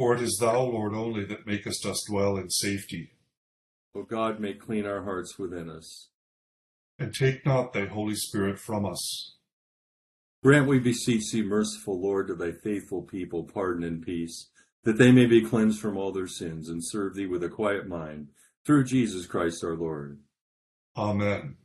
For 0.00 0.14
it 0.14 0.22
is 0.22 0.38
thou, 0.40 0.62
Lord, 0.62 0.94
only 0.94 1.26
that 1.26 1.46
makest 1.46 1.84
us 1.84 2.02
dwell 2.08 2.38
in 2.38 2.48
safety. 2.48 3.10
O 3.94 4.02
God, 4.02 4.40
make 4.40 4.58
clean 4.58 4.86
our 4.86 5.04
hearts 5.04 5.38
within 5.38 5.68
us. 5.68 6.08
And 6.98 7.12
take 7.12 7.44
not 7.44 7.74
thy 7.74 7.84
Holy 7.84 8.14
Spirit 8.14 8.58
from 8.58 8.86
us. 8.86 9.36
Grant, 10.42 10.66
we 10.66 10.78
beseech 10.78 11.30
thee, 11.30 11.42
merciful 11.42 12.00
Lord, 12.00 12.28
to 12.28 12.34
thy 12.34 12.52
faithful 12.52 13.02
people 13.02 13.44
pardon 13.44 13.84
and 13.84 14.00
peace, 14.00 14.48
that 14.84 14.96
they 14.96 15.12
may 15.12 15.26
be 15.26 15.44
cleansed 15.44 15.78
from 15.78 15.98
all 15.98 16.12
their 16.12 16.26
sins 16.26 16.70
and 16.70 16.80
serve 16.82 17.14
thee 17.14 17.26
with 17.26 17.44
a 17.44 17.50
quiet 17.50 17.86
mind, 17.86 18.28
through 18.64 18.84
Jesus 18.84 19.26
Christ 19.26 19.62
our 19.62 19.76
Lord. 19.76 20.18
Amen. 20.96 21.56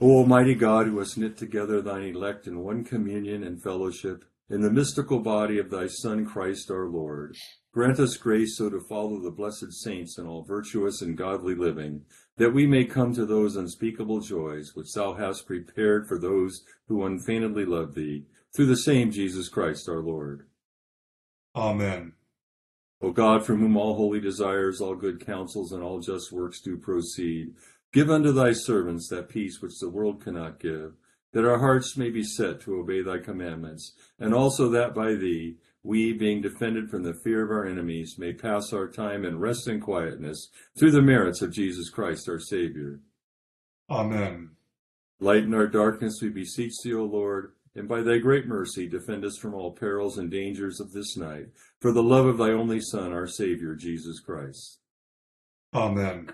O 0.00 0.10
Almighty 0.10 0.56
God, 0.56 0.88
who 0.88 0.98
hast 0.98 1.16
knit 1.16 1.36
together 1.36 1.80
thine 1.80 2.02
elect 2.02 2.48
in 2.48 2.64
one 2.64 2.82
communion 2.82 3.44
and 3.44 3.62
fellowship, 3.62 4.24
in 4.48 4.60
the 4.60 4.70
mystical 4.70 5.18
body 5.18 5.58
of 5.58 5.70
thy 5.70 5.86
Son 5.86 6.24
Christ 6.24 6.70
our 6.70 6.86
Lord, 6.86 7.36
grant 7.72 7.98
us 7.98 8.16
grace 8.16 8.56
so 8.56 8.70
to 8.70 8.80
follow 8.80 9.20
the 9.20 9.30
blessed 9.30 9.72
saints 9.72 10.18
in 10.18 10.26
all 10.26 10.44
virtuous 10.44 11.02
and 11.02 11.16
godly 11.16 11.54
living, 11.54 12.02
that 12.36 12.54
we 12.54 12.66
may 12.66 12.84
come 12.84 13.12
to 13.14 13.26
those 13.26 13.56
unspeakable 13.56 14.20
joys 14.20 14.72
which 14.74 14.92
thou 14.92 15.14
hast 15.14 15.46
prepared 15.46 16.06
for 16.06 16.18
those 16.18 16.64
who 16.88 17.04
unfeignedly 17.04 17.64
love 17.64 17.94
thee, 17.94 18.24
through 18.54 18.66
the 18.66 18.76
same 18.76 19.10
Jesus 19.10 19.48
Christ 19.48 19.88
our 19.88 20.00
Lord. 20.00 20.46
Amen. 21.54 22.12
O 23.02 23.10
God, 23.10 23.44
from 23.44 23.60
whom 23.60 23.76
all 23.76 23.94
holy 23.94 24.20
desires, 24.20 24.80
all 24.80 24.94
good 24.94 25.24
counsels, 25.24 25.72
and 25.72 25.82
all 25.82 26.00
just 26.00 26.32
works 26.32 26.60
do 26.60 26.76
proceed, 26.76 27.54
give 27.92 28.10
unto 28.10 28.32
thy 28.32 28.52
servants 28.52 29.08
that 29.08 29.28
peace 29.28 29.60
which 29.60 29.78
the 29.80 29.90
world 29.90 30.22
cannot 30.22 30.60
give, 30.60 30.92
that 31.32 31.44
our 31.44 31.58
hearts 31.58 31.96
may 31.96 32.10
be 32.10 32.22
set 32.22 32.60
to 32.60 32.76
obey 32.76 33.02
thy 33.02 33.18
commandments, 33.18 33.92
and 34.18 34.32
also 34.32 34.68
that 34.70 34.94
by 34.94 35.14
thee, 35.14 35.56
we, 35.82 36.12
being 36.12 36.40
defended 36.40 36.90
from 36.90 37.04
the 37.04 37.14
fear 37.22 37.44
of 37.44 37.50
our 37.50 37.66
enemies, 37.66 38.16
may 38.18 38.32
pass 38.32 38.72
our 38.72 38.88
time 38.88 39.24
in 39.24 39.38
rest 39.38 39.68
and 39.68 39.80
quietness, 39.80 40.48
through 40.78 40.90
the 40.90 41.02
merits 41.02 41.42
of 41.42 41.52
Jesus 41.52 41.90
Christ 41.90 42.28
our 42.28 42.40
Savior. 42.40 43.00
Amen. 43.88 44.50
Lighten 45.20 45.54
our 45.54 45.68
darkness, 45.68 46.18
we 46.20 46.28
beseech 46.28 46.72
thee, 46.82 46.92
O 46.94 47.04
Lord, 47.04 47.52
and 47.76 47.86
by 47.86 48.02
thy 48.02 48.18
great 48.18 48.46
mercy 48.46 48.88
defend 48.88 49.24
us 49.24 49.36
from 49.36 49.54
all 49.54 49.70
perils 49.70 50.18
and 50.18 50.30
dangers 50.30 50.80
of 50.80 50.92
this 50.92 51.16
night, 51.16 51.46
for 51.80 51.92
the 51.92 52.02
love 52.02 52.26
of 52.26 52.38
thy 52.38 52.50
only 52.50 52.80
Son, 52.80 53.12
our 53.12 53.26
Savior, 53.26 53.74
Jesus 53.74 54.18
Christ. 54.18 54.78
Amen. 55.74 56.30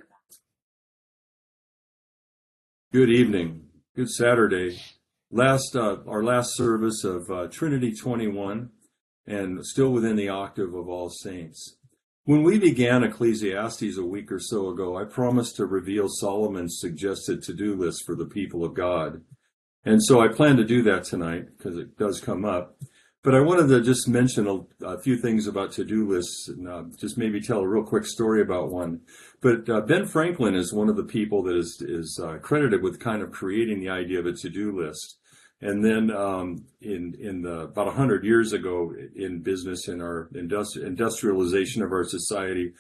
Good 2.92 3.10
evening. 3.10 3.71
Good 3.94 4.08
Saturday. 4.08 4.80
Last, 5.30 5.76
uh, 5.76 5.98
our 6.06 6.24
last 6.24 6.56
service 6.56 7.04
of 7.04 7.30
uh, 7.30 7.48
Trinity 7.48 7.92
21, 7.94 8.70
and 9.26 9.66
still 9.66 9.92
within 9.92 10.16
the 10.16 10.30
octave 10.30 10.72
of 10.72 10.88
all 10.88 11.10
saints. 11.10 11.76
When 12.24 12.42
we 12.42 12.58
began 12.58 13.04
Ecclesiastes 13.04 13.98
a 13.98 14.02
week 14.02 14.32
or 14.32 14.40
so 14.40 14.70
ago, 14.70 14.96
I 14.96 15.04
promised 15.04 15.56
to 15.56 15.66
reveal 15.66 16.08
Solomon's 16.08 16.78
suggested 16.80 17.42
to-do 17.42 17.76
list 17.76 18.04
for 18.06 18.14
the 18.14 18.24
people 18.24 18.64
of 18.64 18.72
God. 18.72 19.20
And 19.84 20.02
so 20.02 20.22
I 20.22 20.28
plan 20.28 20.56
to 20.56 20.64
do 20.64 20.82
that 20.84 21.04
tonight 21.04 21.48
because 21.58 21.76
it 21.76 21.98
does 21.98 22.18
come 22.18 22.46
up. 22.46 22.78
But 23.24 23.36
I 23.36 23.40
wanted 23.40 23.68
to 23.68 23.80
just 23.80 24.08
mention 24.08 24.48
a, 24.48 24.84
a 24.84 25.00
few 25.00 25.16
things 25.16 25.46
about 25.46 25.70
to-do 25.72 26.08
lists 26.08 26.48
and 26.48 26.68
uh, 26.68 26.82
just 26.98 27.16
maybe 27.16 27.40
tell 27.40 27.60
a 27.60 27.68
real 27.68 27.84
quick 27.84 28.04
story 28.04 28.42
about 28.42 28.72
one. 28.72 29.02
But 29.40 29.68
uh, 29.68 29.82
Ben 29.82 30.06
Franklin 30.06 30.56
is 30.56 30.72
one 30.72 30.88
of 30.88 30.96
the 30.96 31.04
people 31.04 31.44
that 31.44 31.56
is 31.56 31.80
is 31.80 32.20
uh, 32.22 32.38
credited 32.38 32.82
with 32.82 32.98
kind 32.98 33.22
of 33.22 33.30
creating 33.30 33.78
the 33.78 33.90
idea 33.90 34.18
of 34.18 34.26
a 34.26 34.32
to-do 34.32 34.76
list. 34.76 35.18
And 35.60 35.84
then 35.84 36.10
um, 36.10 36.64
in 36.80 37.14
in 37.20 37.42
the, 37.42 37.60
about 37.60 37.86
a 37.86 37.92
hundred 37.92 38.24
years 38.24 38.52
ago 38.52 38.92
in 39.14 39.40
business 39.40 39.86
in 39.86 40.00
our 40.00 40.28
industri- 40.34 40.84
industrialization 40.84 41.82
of 41.82 41.92
our 41.92 42.04
society, 42.04 42.72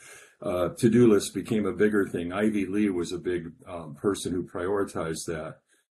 uh, 0.42 0.70
to-do 0.70 1.06
lists 1.06 1.30
became 1.30 1.66
a 1.66 1.72
bigger 1.72 2.08
thing. 2.08 2.32
Ivy 2.32 2.66
Lee 2.66 2.90
was 2.90 3.12
a 3.12 3.18
big 3.18 3.52
um, 3.68 3.94
person 3.94 4.32
who 4.32 4.42
prioritized 4.42 5.26
that 5.26 5.58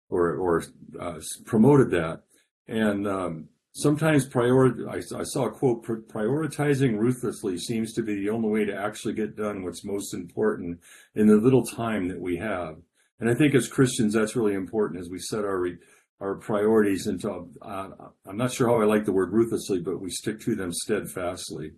or 0.10 0.36
or 0.36 0.64
uh, 1.00 1.20
promoted 1.46 1.92
that. 1.92 2.24
And 2.68 3.08
um, 3.08 3.50
sometimes 3.74 4.25
prior 4.25 4.89
I, 4.89 4.98
I 4.98 5.24
saw 5.24 5.46
a 5.46 5.51
quote 5.51 5.84
prioritizing 5.84 6.98
ruthlessly 6.98 7.58
seems 7.58 7.94
to 7.94 8.03
be 8.03 8.15
the 8.15 8.30
only 8.30 8.50
way 8.50 8.65
to 8.65 8.75
actually 8.75 9.15
get 9.15 9.36
done 9.36 9.63
what's 9.63 9.84
most 9.84 10.13
important 10.13 10.80
in 11.15 11.27
the 11.27 11.38
little 11.38 11.65
time 11.65 12.08
that 12.08 12.22
we 12.22 12.38
have. 12.38 12.77
And 13.20 13.30
I 13.30 13.34
think 13.34 13.56
as 13.56 13.68
Christians 13.68 14.13
that's 14.13 14.36
really 14.36 14.53
important 14.53 15.01
as 15.01 15.10
we 15.10 15.20
set 15.20 15.44
our 15.44 15.60
re- 15.60 15.77
our 16.20 16.36
priorities 16.36 17.08
into 17.08 17.48
uh, 17.62 17.89
I'm 18.25 18.38
not 18.38 18.51
sure 18.53 18.68
how 18.68 18.82
I 18.82 18.86
like 18.86 19.06
the 19.06 19.12
word 19.12 19.34
ruthlessly, 19.34 19.80
but 19.80 20.00
we 20.00 20.10
stick 20.10 20.39
to 20.42 20.56
them 20.56 20.72
steadfastly. 20.72 21.72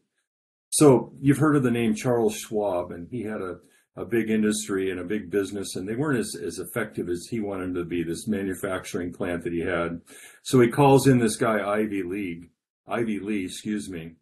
So 0.69 1.13
you've 1.21 1.37
heard 1.37 1.55
of 1.55 1.63
the 1.63 1.71
name 1.71 1.95
Charles 1.95 2.35
Schwab, 2.35 2.91
and 2.91 3.07
he 3.09 3.23
had 3.23 3.41
a 3.41 3.59
a 3.95 4.05
big 4.05 4.29
industry 4.29 4.91
and 4.91 4.99
a 4.99 5.05
big 5.05 5.29
business, 5.29 5.75
and 5.75 5.87
they 5.87 5.95
weren't 5.95 6.19
as, 6.19 6.35
as 6.35 6.59
effective 6.59 7.09
as 7.09 7.27
he 7.29 7.39
wanted 7.39 7.67
them 7.67 7.75
to 7.75 7.85
be, 7.85 8.03
this 8.03 8.27
manufacturing 8.27 9.13
plant 9.13 9.43
that 9.43 9.53
he 9.53 9.61
had. 9.61 10.01
So 10.43 10.59
he 10.59 10.67
calls 10.69 11.07
in 11.07 11.19
this 11.19 11.37
guy, 11.37 11.65
Ivy 11.65 12.03
League, 12.03 12.49
Ivy 12.87 13.19
Lee, 13.19 13.45
excuse 13.45 13.89
me, 13.89 14.15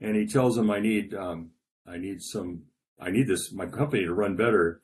and 0.00 0.16
he 0.16 0.26
tells 0.26 0.58
him, 0.58 0.70
I 0.70 0.80
need, 0.80 1.14
um, 1.14 1.50
I 1.86 1.96
need 1.96 2.22
some, 2.22 2.62
I 2.98 3.10
need 3.10 3.28
this, 3.28 3.52
my 3.52 3.66
company 3.66 4.04
to 4.04 4.14
run 4.14 4.36
better. 4.36 4.80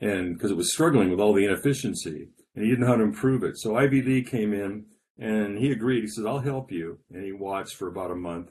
And 0.00 0.34
because 0.34 0.50
it 0.50 0.56
was 0.56 0.72
struggling 0.72 1.10
with 1.10 1.20
all 1.20 1.32
the 1.32 1.46
inefficiency 1.46 2.28
and 2.54 2.64
he 2.64 2.70
didn't 2.70 2.80
know 2.80 2.88
how 2.88 2.96
to 2.96 3.02
improve 3.02 3.42
it. 3.42 3.58
So 3.58 3.76
Ivy 3.76 4.02
Lee 4.02 4.22
came 4.22 4.52
in 4.52 4.84
and 5.18 5.58
he 5.58 5.70
agreed. 5.70 6.02
He 6.02 6.08
says, 6.08 6.26
I'll 6.26 6.40
help 6.40 6.70
you. 6.70 6.98
And 7.12 7.24
he 7.24 7.32
watched 7.32 7.76
for 7.76 7.88
about 7.88 8.10
a 8.10 8.16
month 8.16 8.50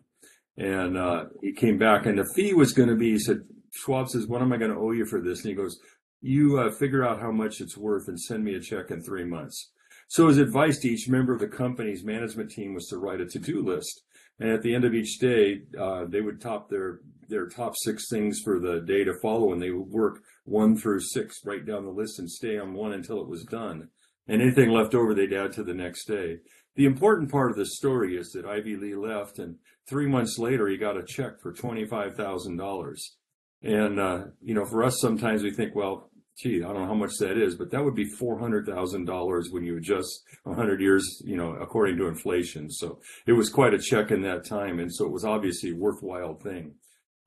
and, 0.58 0.98
uh, 0.98 1.26
he 1.42 1.54
came 1.54 1.78
back 1.78 2.06
and 2.06 2.18
the 2.18 2.32
fee 2.36 2.54
was 2.54 2.74
going 2.74 2.90
to 2.90 2.96
be, 2.96 3.12
he 3.12 3.20
said, 3.20 3.42
Schwab 3.72 4.10
says, 4.10 4.28
what 4.28 4.42
am 4.42 4.54
I 4.54 4.58
going 4.58 4.72
to 4.72 4.78
owe 4.78 4.92
you 4.92 5.06
for 5.06 5.22
this? 5.22 5.42
And 5.42 5.50
he 5.50 5.56
goes, 5.56 5.78
you 6.22 6.60
uh, 6.60 6.72
figure 6.72 7.04
out 7.06 7.22
how 7.22 7.32
much 7.32 7.62
it's 7.62 7.78
worth 7.78 8.08
and 8.08 8.20
send 8.20 8.44
me 8.44 8.56
a 8.56 8.60
check 8.60 8.90
in 8.90 9.02
three 9.02 9.26
months. 9.26 9.72
So 10.08 10.28
his 10.28 10.38
advice 10.38 10.80
to 10.80 10.90
each 10.90 11.10
member 11.10 11.34
of 11.34 11.40
the 11.40 11.48
company's 11.48 12.04
management 12.04 12.52
team 12.52 12.74
was 12.74 12.88
to 12.88 12.98
write 12.98 13.22
a 13.22 13.26
to-do 13.26 13.62
list. 13.64 14.02
And 14.40 14.50
at 14.50 14.62
the 14.62 14.76
end 14.76 14.86
of 14.86 14.94
each 14.94 15.20
day, 15.20 15.62
uh, 15.80 16.06
they 16.08 16.22
would 16.22 16.42
top 16.42 16.70
their 16.70 17.00
their 17.28 17.48
top 17.48 17.74
six 17.76 18.08
things 18.08 18.40
for 18.44 18.60
the 18.60 18.82
day 18.82 19.04
to 19.04 19.14
follow, 19.20 19.52
and 19.52 19.60
they 19.60 19.72
would 19.72 19.88
work 19.88 20.22
one 20.44 20.78
through 20.78 21.00
six, 21.00 21.40
write 21.44 21.66
down 21.66 21.86
the 21.86 21.92
list, 21.92 22.20
and 22.20 22.30
stay 22.30 22.60
on 22.60 22.74
one 22.74 22.94
until 22.94 23.20
it 23.20 23.28
was 23.28 23.44
done. 23.46 23.90
And 24.28 24.42
anything 24.42 24.70
left 24.70 24.94
over, 24.94 25.14
they'd 25.14 25.34
add 25.34 25.54
to 25.54 25.64
the 25.64 25.74
next 25.74 26.06
day. 26.06 26.38
The 26.76 26.86
important 26.86 27.32
part 27.32 27.50
of 27.50 27.58
the 27.58 27.66
story 27.66 28.16
is 28.16 28.32
that 28.32 28.46
Ivy 28.46 28.76
Lee 28.76 28.96
left, 28.96 29.40
and 29.40 29.56
three 29.88 30.08
months 30.08 30.38
later, 30.38 30.68
he 30.68 30.78
got 30.78 30.98
a 30.98 31.04
check 31.04 31.40
for 31.42 31.54
twenty-five 31.54 32.16
thousand 32.16 32.58
dollars. 32.58 33.18
And 33.62 34.00
uh, 34.00 34.26
you 34.42 34.54
know, 34.54 34.66
for 34.66 34.84
us, 34.84 35.00
sometimes 35.00 35.42
we 35.42 35.52
think, 35.52 35.76
well, 35.76 36.10
gee, 36.38 36.64
I 36.64 36.68
don't 36.68 36.82
know 36.82 36.88
how 36.88 36.94
much 36.94 37.14
that 37.20 37.38
is, 37.38 37.56
but 37.56 37.72
that 37.72 37.84
would 37.84 37.96
be 37.96 38.06
four 38.06 38.38
hundred 38.38 38.66
thousand 38.66 39.06
dollars 39.06 39.50
when 39.52 39.64
you 39.64 39.78
adjust 39.78 40.24
hundred 40.46 40.82
years, 40.82 41.22
you 41.26 41.38
know, 41.38 41.54
according 41.62 41.98
to 41.98 42.08
inflation. 42.08 42.70
So 42.70 43.00
it 43.26 43.34
was 43.34 43.50
quite 43.50 43.74
a 43.74 43.80
check 43.80 44.12
in 44.12 44.22
that 44.24 44.46
time, 44.46 44.80
and 44.80 44.94
so 44.94 45.06
it 45.06 45.12
was 45.12 45.26
obviously 45.26 45.72
a 45.72 45.76
worthwhile 45.76 46.36
thing. 46.36 46.76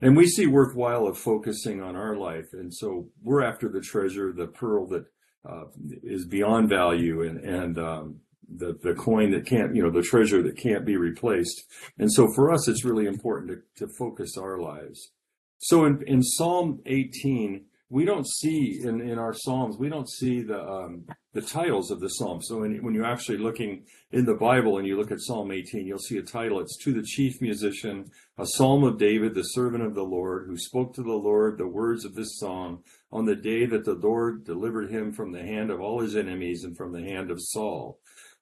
And 0.01 0.15
we 0.15 0.27
see 0.27 0.47
worthwhile 0.47 1.07
of 1.07 1.17
focusing 1.17 1.81
on 1.81 1.97
our 1.97 2.15
life, 2.15 2.53
and 2.53 2.73
so 2.73 3.09
we're 3.21 3.43
after 3.43 3.67
the 3.67 3.81
treasure, 3.81 4.31
the 4.31 4.47
pearl 4.47 4.87
that 4.87 5.05
uh, 5.49 5.65
is 6.03 6.25
beyond 6.25 6.69
value, 6.69 7.21
and 7.23 7.39
and 7.43 7.77
um, 7.77 8.21
the 8.55 8.77
the 8.81 8.93
coin 8.93 9.31
that 9.31 9.45
can't, 9.45 9.75
you 9.75 9.83
know, 9.83 9.91
the 9.91 10.01
treasure 10.01 10.41
that 10.43 10.57
can't 10.57 10.85
be 10.85 10.97
replaced. 10.97 11.63
And 11.97 12.11
so 12.11 12.27
for 12.33 12.51
us, 12.51 12.67
it's 12.67 12.85
really 12.85 13.05
important 13.05 13.61
to, 13.77 13.85
to 13.85 13.93
focus 13.97 14.37
our 14.37 14.59
lives. 14.59 15.11
So 15.59 15.85
in 15.85 16.03
in 16.07 16.23
Psalm 16.23 16.79
18 16.85 17.65
we 17.89 18.05
don't 18.05 18.27
see 18.27 18.79
in, 18.83 19.01
in 19.01 19.17
our 19.17 19.33
psalms 19.33 19.77
we 19.77 19.89
don't 19.89 20.09
see 20.09 20.41
the 20.41 20.61
um, 20.61 21.05
the 21.33 21.41
titles 21.41 21.91
of 21.91 21.99
the 21.99 22.07
psalms 22.07 22.47
so 22.47 22.59
when, 22.59 22.83
when 22.83 22.93
you're 22.93 23.05
actually 23.05 23.37
looking 23.37 23.83
in 24.11 24.25
the 24.25 24.35
bible 24.35 24.77
and 24.77 24.87
you 24.87 24.95
look 24.95 25.11
at 25.11 25.19
psalm 25.19 25.51
18 25.51 25.87
you'll 25.87 25.97
see 25.97 26.17
a 26.17 26.23
title 26.23 26.59
it's 26.59 26.77
to 26.77 26.93
the 26.93 27.03
chief 27.03 27.41
musician 27.41 28.05
a 28.37 28.45
psalm 28.45 28.83
of 28.83 28.99
david 28.99 29.33
the 29.33 29.41
servant 29.41 29.83
of 29.83 29.95
the 29.95 30.03
lord 30.03 30.45
who 30.47 30.57
spoke 30.57 30.93
to 30.93 31.03
the 31.03 31.11
lord 31.11 31.57
the 31.57 31.67
words 31.67 32.05
of 32.05 32.13
this 32.13 32.37
song 32.37 32.83
on 33.11 33.25
the 33.25 33.35
day 33.35 33.65
that 33.65 33.85
the 33.85 33.95
lord 33.95 34.45
delivered 34.45 34.91
him 34.91 35.11
from 35.11 35.31
the 35.31 35.41
hand 35.41 35.71
of 35.71 35.81
all 35.81 35.99
his 36.01 36.15
enemies 36.15 36.63
and 36.63 36.77
from 36.77 36.93
the 36.93 37.03
hand 37.03 37.31
of 37.31 37.41
saul 37.41 37.99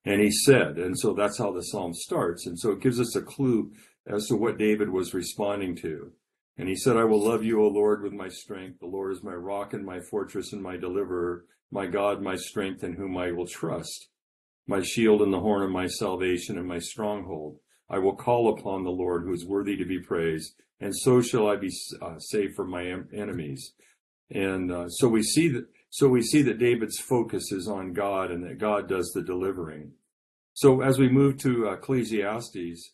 and 0.08 0.22
he 0.22 0.32
said 0.32 0.78
and 0.78 0.98
so 0.98 1.13
that's 1.13 1.38
how 1.38 1.52
the 1.52 1.63
psalm 1.63 1.93
starts 1.93 2.46
and 2.46 2.58
so 2.60 2.72
it 2.72 2.82
gives 2.82 3.00
us 3.00 3.15
a 3.15 3.22
clue 3.22 3.72
as 4.08 4.28
to 4.28 4.36
what 4.36 4.58
david 4.58 4.89
was 4.89 5.13
responding 5.13 5.76
to 5.76 6.12
and 6.58 6.67
he 6.67 6.76
said, 6.76 6.98
I 6.98 7.04
will 7.04 7.24
love 7.24 7.43
you, 7.43 7.62
O 7.62 7.67
Lord, 7.67 8.02
with 8.02 8.13
my 8.13 8.30
strength. 8.30 8.80
The 8.80 8.88
Lord 8.88 9.12
is 9.12 9.24
my 9.24 9.34
rock 9.34 9.74
and 9.74 9.86
my 9.86 10.00
fortress 10.00 10.54
and 10.54 10.62
my 10.62 10.76
deliverer, 10.76 11.46
my 11.70 11.86
God, 11.86 12.22
my 12.22 12.36
strength, 12.36 12.84
in 12.84 12.93
whom 12.93 13.15
I 13.15 13.32
will 13.32 13.46
trust, 13.46 14.08
my 14.65 14.82
shield 14.82 15.22
and 15.22 15.32
the 15.32 15.39
horn 15.39 15.62
of 15.62 15.70
my 15.70 15.86
salvation 15.86 16.58
and 16.58 16.67
my 16.67 16.80
stronghold. 16.80 17.60
I 17.89 18.00
will 18.00 18.15
call 18.15 18.58
upon 18.58 18.84
the 18.84 18.89
Lord, 18.89 19.24
who 19.24 19.34
is 19.34 19.46
worthy 19.46 19.78
to 19.78 19.86
be 19.86 20.00
praised, 20.00 20.56
and 20.80 20.96
so 20.96 21.22
shall 21.22 21.48
I 21.48 21.58
be 21.58 21.72
uh, 22.02 22.17
saved 22.17 22.56
from 22.56 22.72
my 22.72 22.86
em- 22.86 23.08
enemies. 23.13 23.74
And 24.32 24.72
uh, 24.72 24.89
so 24.89 25.08
we 25.08 25.22
see 25.22 25.50
that. 25.50 25.67
So 25.89 26.10
we 26.10 26.22
see 26.22 26.41
that 26.41 26.60
David's 26.60 27.00
focus 27.00 27.52
is 27.52 27.67
on 27.67 27.93
God, 27.93 28.32
and 28.32 28.43
that 28.43 28.58
God 28.58 28.89
does 28.89 29.12
the 29.13 29.22
delivering. 29.22 29.93
So 30.58 30.82
as 30.82 30.98
we 30.98 31.08
move 31.08 31.38
to 31.41 31.67
Ecclesiastes, 31.67 32.91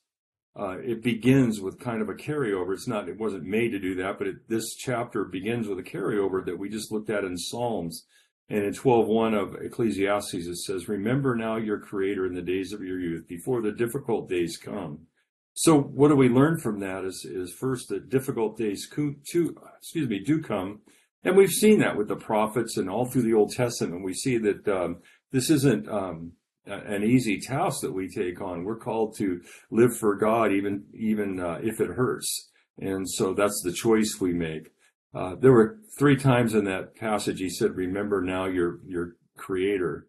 uh, 0.59 0.79
it 0.79 1.01
begins 1.01 1.61
with 1.61 1.79
kind 1.79 2.01
of 2.01 2.09
a 2.09 2.13
carryover. 2.13 2.73
It's 2.73 2.89
not, 2.89 3.07
it 3.07 3.17
wasn't 3.17 3.45
made 3.45 3.69
to 3.69 3.79
do 3.79 3.95
that, 4.03 4.17
but 4.17 4.27
it, 4.27 4.49
this 4.49 4.75
chapter 4.75 5.23
begins 5.23 5.69
with 5.69 5.79
a 5.79 5.83
carryover 5.83 6.45
that 6.45 6.59
we 6.59 6.67
just 6.67 6.91
looked 6.91 7.09
at 7.09 7.23
in 7.23 7.37
Psalms. 7.37 8.05
And 8.49 8.65
in 8.65 8.73
12.1 8.73 9.41
of 9.41 9.55
Ecclesiastes, 9.61 10.33
it 10.33 10.57
says, 10.57 10.89
Remember 10.89 11.37
now 11.37 11.55
your 11.55 11.79
Creator 11.79 12.25
in 12.25 12.33
the 12.33 12.41
days 12.41 12.73
of 12.73 12.81
your 12.81 12.99
youth, 12.99 13.29
before 13.29 13.61
the 13.61 13.71
difficult 13.71 14.27
days 14.27 14.57
come. 14.57 15.07
So 15.53 15.79
what 15.79 16.09
do 16.09 16.17
we 16.17 16.27
learn 16.27 16.59
from 16.59 16.81
that 16.81 17.05
is, 17.05 17.23
is 17.23 17.55
first 17.57 17.87
that 17.87 18.09
difficult 18.09 18.57
days 18.57 18.89
co- 18.91 19.15
to, 19.31 19.57
excuse 19.77 20.09
me, 20.09 20.19
do 20.19 20.41
come. 20.41 20.81
And 21.23 21.37
we've 21.37 21.49
seen 21.49 21.79
that 21.79 21.97
with 21.97 22.09
the 22.09 22.17
prophets 22.17 22.75
and 22.75 22.89
all 22.89 23.05
through 23.05 23.21
the 23.21 23.35
Old 23.35 23.53
Testament. 23.53 24.03
We 24.03 24.15
see 24.15 24.37
that 24.39 24.67
um, 24.67 24.97
this 25.31 25.49
isn't 25.49 25.87
um, 25.87 26.33
an 26.65 27.03
easy 27.03 27.39
task 27.39 27.81
that 27.81 27.93
we 27.93 28.07
take 28.07 28.41
on. 28.41 28.63
We're 28.63 28.77
called 28.77 29.17
to 29.17 29.41
live 29.71 29.97
for 29.97 30.15
God, 30.15 30.51
even 30.51 30.85
even 30.93 31.39
uh, 31.39 31.59
if 31.61 31.81
it 31.81 31.91
hurts, 31.91 32.49
and 32.77 33.09
so 33.09 33.33
that's 33.33 33.61
the 33.63 33.73
choice 33.73 34.17
we 34.19 34.33
make. 34.33 34.69
Uh, 35.13 35.35
there 35.39 35.51
were 35.51 35.79
three 35.97 36.15
times 36.15 36.53
in 36.53 36.65
that 36.65 36.95
passage 36.95 37.39
he 37.39 37.49
said, 37.49 37.75
"Remember 37.75 38.21
now 38.21 38.45
your 38.45 38.79
your 38.85 39.15
Creator." 39.37 40.07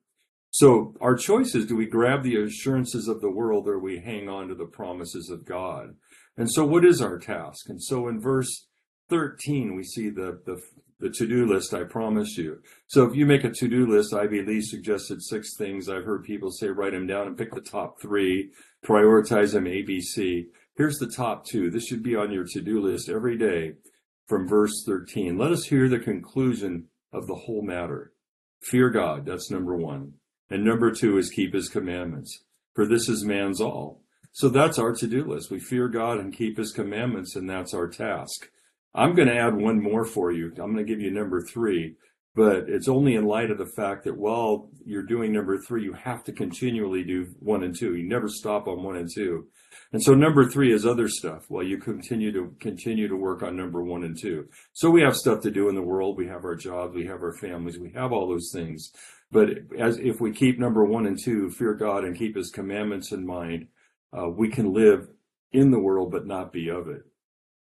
So 0.51 0.95
our 1.01 1.17
choice 1.17 1.55
is: 1.55 1.67
do 1.67 1.77
we 1.77 1.87
grab 1.87 2.23
the 2.23 2.37
assurances 2.37 3.09
of 3.09 3.21
the 3.21 3.31
world, 3.31 3.67
or 3.69 3.79
we 3.79 3.99
hang 3.99 4.29
on 4.29 4.49
to 4.49 4.55
the 4.55 4.67
promises 4.67 5.29
of 5.31 5.45
God? 5.45 5.97
And 6.37 6.51
so, 6.51 6.65
what 6.65 6.85
is 6.85 7.01
our 7.01 7.19
task? 7.19 7.69
And 7.69 7.83
so, 7.83 8.09
in 8.09 8.21
verse 8.21 8.67
13, 9.11 9.77
we 9.77 9.83
see 9.83 10.11
the 10.11 10.41
the 10.47 10.61
the 11.01 11.11
to-do 11.11 11.47
list 11.47 11.75
I 11.75 11.85
promise 11.85 12.39
you. 12.39 12.61
So 12.87 13.05
if 13.05 13.15
you 13.15 13.27
make 13.27 13.45
a 13.45 13.51
to-do 13.51 13.87
list, 13.87 14.15
Ivy 14.15 14.43
Lee 14.43 14.61
suggested 14.61 15.23
six 15.23 15.57
things. 15.57 15.89
I've 15.89 16.05
heard 16.05 16.25
people 16.25 16.51
say 16.51 16.69
write 16.69 16.93
them 16.93 17.07
down 17.07 17.27
and 17.27 17.37
pick 17.37 17.53
the 17.53 17.61
top 17.61 18.01
three, 18.01 18.51
prioritize 18.85 19.53
them 19.53 19.65
ABC. 19.65 20.47
Here's 20.77 20.99
the 20.99 21.11
top 21.11 21.47
two. 21.47 21.71
This 21.71 21.87
should 21.87 22.03
be 22.03 22.17
on 22.17 22.33
your 22.33 22.45
to-do 22.45 22.81
list 22.81 23.09
every 23.09 23.37
day 23.37 23.75
from 24.27 24.49
verse 24.49 24.83
13. 24.87 25.37
Let 25.37 25.53
us 25.53 25.65
hear 25.65 25.89
the 25.89 25.99
conclusion 25.99 26.87
of 27.13 27.27
the 27.27 27.35
whole 27.35 27.63
matter. 27.63 28.13
Fear 28.61 28.91
God, 28.91 29.27
that's 29.27 29.51
number 29.51 29.77
one. 29.77 30.15
And 30.51 30.65
number 30.65 30.91
two 30.91 31.19
is 31.19 31.31
keep 31.31 31.55
his 31.55 31.69
commandments, 31.69 32.45
for 32.75 32.87
this 32.87 33.09
is 33.09 33.25
man's 33.25 33.61
all. 33.61 34.03
So 34.33 34.49
that's 34.49 34.79
our 34.79 34.93
to-do 34.93 35.25
list. 35.25 35.51
We 35.51 35.61
fear 35.61 35.89
God 35.89 36.19
and 36.19 36.33
keep 36.33 36.59
his 36.59 36.73
commandments, 36.73 37.37
and 37.37 37.49
that's 37.49 37.73
our 37.73 37.89
task. 37.89 38.51
I'm 38.95 39.15
going 39.15 39.29
to 39.29 39.37
add 39.37 39.57
one 39.57 39.83
more 39.83 40.05
for 40.05 40.31
you. 40.31 40.49
I'm 40.51 40.73
going 40.73 40.77
to 40.77 40.85
give 40.85 41.01
you 41.01 41.11
number 41.11 41.41
three, 41.43 41.97
but 42.35 42.69
it's 42.69 42.89
only 42.89 43.17
in 43.17 43.25
light 43.25 43.51
of 43.51 43.59
the 43.59 43.67
fact 43.67 44.05
that 44.05 44.17
while 44.17 44.71
you're 44.85 45.03
doing 45.03 45.33
number 45.33 45.59
three, 45.59 45.83
you 45.83 45.93
have 45.95 46.23
to 46.25 46.33
continually 46.33 47.03
do 47.03 47.27
one 47.41 47.65
and 47.65 47.77
two. 47.77 47.97
You 47.97 48.09
never 48.09 48.29
stop 48.29 48.69
on 48.69 48.85
one 48.85 48.97
and 48.97 49.11
two. 49.13 49.49
And 49.93 50.03
so 50.03 50.15
number 50.15 50.49
three 50.49 50.73
is 50.73 50.87
other 50.87 51.09
stuff 51.09 51.45
while 51.49 51.65
you 51.65 51.79
continue 51.79 52.33
to 52.33 52.55
continue 52.61 53.09
to 53.09 53.17
work 53.17 53.43
on 53.43 53.57
number 53.57 53.83
one 53.83 54.05
and 54.05 54.17
two. 54.19 54.49
So 54.73 54.91
we 54.91 55.03
have 55.03 55.17
stuff 55.17 55.41
to 55.43 55.51
do 55.51 55.69
in 55.69 55.75
the 55.75 55.83
world. 55.83 56.17
We 56.17 56.29
have 56.29 56.45
our 56.45 56.55
jobs. 56.55 56.95
We 56.95 57.07
have 57.07 57.23
our 57.23 57.37
families. 57.37 57.79
We 57.79 57.93
have 57.93 58.13
all 58.13 58.29
those 58.29 58.51
things. 58.53 58.93
But 59.33 59.49
as 59.79 59.99
if 59.99 60.21
we 60.21 60.33
keep 60.33 60.61
number 60.61 60.85
one 60.85 61.07
and 61.07 61.19
two, 61.21 61.51
fear 61.51 61.75
God 61.75 62.05
and 62.05 62.17
keep 62.17 62.37
his 62.37 62.51
commandments 62.51 63.11
in 63.11 63.27
mind, 63.27 63.67
uh, 64.17 64.29
we 64.29 64.49
can 64.49 64.73
live 64.73 65.09
in 65.53 65.73
the 65.73 65.81
world, 65.81 66.13
but 66.13 66.27
not 66.27 66.53
be 66.53 66.69
of 66.69 66.89
it. 66.89 67.03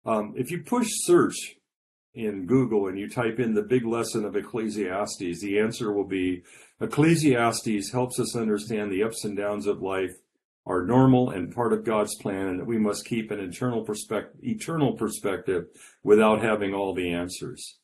Um, 0.05 0.33
if 0.35 0.51
you 0.51 0.63
push 0.63 0.87
search 0.89 1.35
in 2.13 2.45
Google 2.45 2.87
and 2.87 2.99
you 2.99 3.09
type 3.09 3.39
in 3.39 3.53
the 3.53 3.61
big 3.61 3.85
lesson 3.85 4.25
of 4.25 4.35
Ecclesiastes, 4.35 5.41
the 5.41 5.59
answer 5.59 5.91
will 5.91 6.07
be 6.07 6.43
Ecclesiastes 6.79 7.91
helps 7.91 8.19
us 8.19 8.35
understand 8.35 8.91
the 8.91 9.03
ups 9.03 9.23
and 9.23 9.37
downs 9.37 9.67
of 9.67 9.81
life 9.81 10.11
are 10.65 10.85
normal 10.85 11.31
and 11.31 11.53
part 11.53 11.73
of 11.73 11.83
God's 11.83 12.15
plan, 12.15 12.47
and 12.47 12.59
that 12.59 12.67
we 12.67 12.77
must 12.77 13.05
keep 13.05 13.31
an 13.31 13.39
internal 13.39 13.83
perspective, 13.83 14.39
eternal 14.43 14.93
perspective 14.93 15.65
without 16.03 16.41
having 16.41 16.73
all 16.73 16.93
the 16.93 17.11
answers. 17.11 17.79